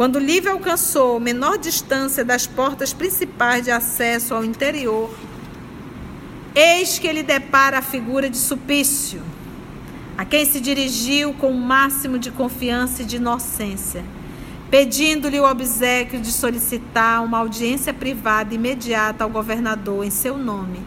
quando 0.00 0.18
Lívia 0.18 0.52
alcançou 0.52 1.20
menor 1.20 1.58
distância 1.58 2.24
das 2.24 2.46
portas 2.46 2.90
principais 2.90 3.64
de 3.64 3.70
acesso 3.70 4.34
ao 4.34 4.42
interior, 4.42 5.14
eis 6.54 6.98
que 6.98 7.06
ele 7.06 7.22
depara 7.22 7.76
a 7.76 7.82
figura 7.82 8.30
de 8.30 8.38
Supício, 8.38 9.20
a 10.16 10.24
quem 10.24 10.46
se 10.46 10.58
dirigiu 10.58 11.34
com 11.34 11.50
o 11.50 11.60
máximo 11.60 12.18
de 12.18 12.30
confiança 12.30 13.02
e 13.02 13.04
de 13.04 13.16
inocência, 13.16 14.02
pedindo-lhe 14.70 15.38
o 15.38 15.44
obsequio 15.44 16.18
de 16.18 16.32
solicitar 16.32 17.22
uma 17.22 17.36
audiência 17.36 17.92
privada 17.92 18.54
imediata 18.54 19.22
ao 19.22 19.28
governador 19.28 20.02
em 20.02 20.10
seu 20.10 20.38
nome 20.38 20.78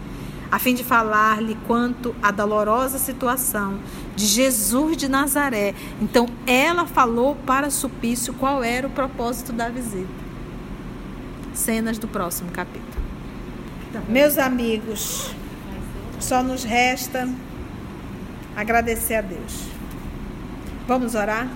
a 0.53 0.59
fim 0.59 0.75
de 0.75 0.83
falar-lhe 0.83 1.57
quanto 1.65 2.15
à 2.21 2.29
dolorosa 2.29 2.99
situação 2.99 3.79
de 4.15 4.27
Jesus 4.27 4.95
de 4.95 5.07
Nazaré. 5.09 5.73
Então, 5.99 6.27
ela 6.45 6.85
falou 6.85 7.35
para 7.43 7.71
Supício 7.71 8.35
qual 8.35 8.63
era 8.63 8.85
o 8.85 8.89
propósito 8.91 9.51
da 9.51 9.67
visita. 9.69 10.13
Cenas 11.55 11.97
do 11.97 12.07
próximo 12.07 12.51
capítulo. 12.51 13.03
Meus 14.07 14.37
amigos, 14.37 15.33
só 16.19 16.43
nos 16.43 16.63
resta 16.63 17.27
agradecer 18.55 19.15
a 19.15 19.21
Deus. 19.21 19.63
Vamos 20.87 21.15
orar? 21.15 21.49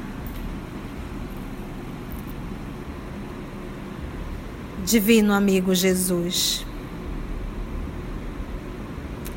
Divino 4.83 5.33
amigo 5.33 5.75
Jesus 5.75 6.65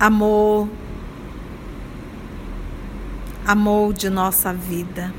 amor, 0.01 0.67
amor 3.47 3.93
de 3.93 4.09
nossa 4.09 4.51
vida. 4.51 5.13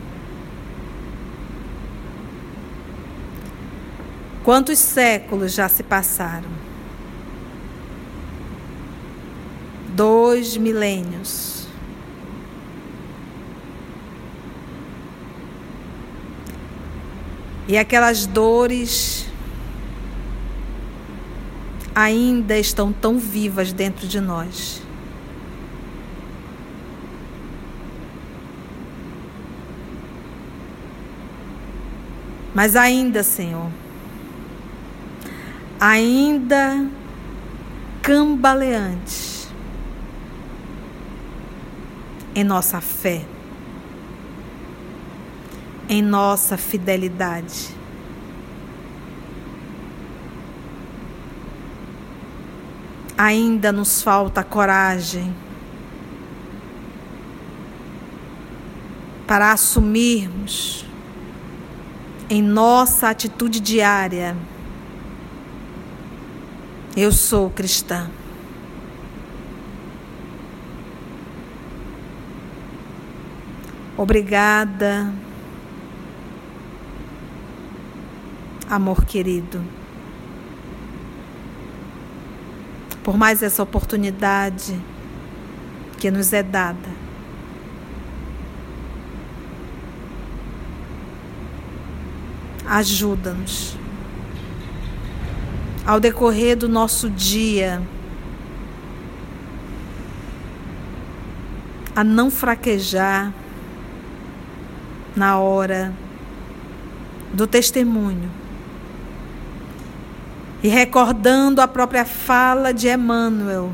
Quantos 4.44 4.80
séculos 4.80 5.54
já 5.54 5.70
se 5.70 5.84
passaram? 5.84 6.50
Dois 9.90 10.58
milênios. 10.58 11.68
E 17.68 17.78
aquelas 17.78 18.26
dores 18.26 19.31
ainda 21.94 22.58
estão 22.58 22.92
tão 22.92 23.18
vivas 23.18 23.74
dentro 23.74 24.08
de 24.08 24.20
nós. 24.20 24.82
Mas 32.54 32.76
ainda, 32.76 33.24
Senhor, 33.24 33.70
ainda 35.80 36.86
cambaleantes 38.02 39.48
em 42.36 42.44
nossa 42.44 42.82
fé, 42.82 43.26
em 45.88 46.02
nossa 46.02 46.58
fidelidade. 46.58 47.81
Ainda 53.24 53.72
nos 53.72 54.02
falta 54.02 54.44
coragem 54.44 55.32
para 59.28 59.52
assumirmos 59.52 60.84
em 62.28 62.42
nossa 62.42 63.12
atitude 63.12 63.60
diária: 63.60 64.36
eu 66.98 67.12
sou 67.12 67.52
cristã. 67.52 68.10
Obrigada, 73.96 75.14
amor 78.68 79.06
querido, 79.06 79.64
por 83.04 83.18
mais 83.18 83.42
essa 83.42 83.64
oportunidade 83.64 84.80
que 85.98 86.12
nos 86.12 86.34
é 86.34 86.44
dada. 86.44 87.02
Ajuda-nos 92.66 93.78
ao 95.86 96.00
decorrer 96.00 96.56
do 96.56 96.70
nosso 96.70 97.10
dia 97.10 97.82
a 101.96 102.04
não 102.04 102.32
fraquejar 102.32 103.34
na 105.16 105.38
hora 105.38 105.94
do 107.34 107.46
testemunho. 107.46 108.41
E 110.64 110.68
recordando 110.68 111.60
a 111.60 111.68
própria 111.68 112.06
fala 112.06 112.72
de 112.72 112.88
Emmanuel, 112.88 113.72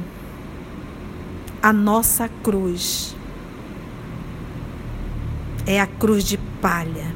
a 1.61 1.73
nossa 1.73 2.29
cruz 2.41 3.15
é 5.65 5.81
a 5.81 5.85
cruz 5.85 6.23
de 6.23 6.37
palha. 6.61 7.13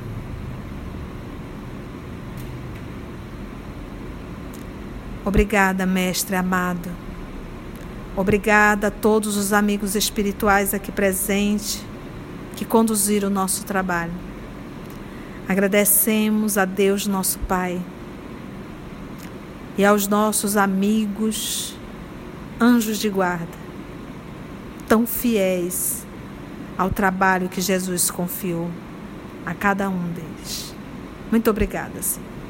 Obrigada, 5.24 5.86
Mestre 5.86 6.36
amado. 6.36 6.90
Obrigada 8.18 8.88
a 8.88 8.92
todos 8.92 9.38
os 9.38 9.54
amigos 9.54 9.96
espirituais 9.96 10.74
aqui 10.74 10.92
presentes 10.92 11.82
que 12.58 12.66
conduziram 12.66 13.30
o 13.30 13.32
nosso 13.32 13.64
trabalho. 13.64 14.12
Agradecemos 15.48 16.58
a 16.58 16.66
Deus, 16.66 17.08
nosso 17.08 17.40
Pai, 17.40 17.80
e 19.78 19.86
aos 19.86 20.08
nossos 20.08 20.58
amigos, 20.58 21.76
anjos 22.60 22.98
de 22.98 23.10
guarda, 23.10 23.62
tão 24.88 25.08
fiéis 25.08 26.06
ao 26.78 26.90
trabalho 26.90 27.50
que 27.50 27.62
Jesus 27.62 28.12
confiou 28.12 28.70
a 29.46 29.54
cada 29.54 29.90
um 29.90 30.12
deles. 30.14 30.74
Muito 31.32 31.50
obrigada, 31.50 32.02
Senhor. 32.02 32.41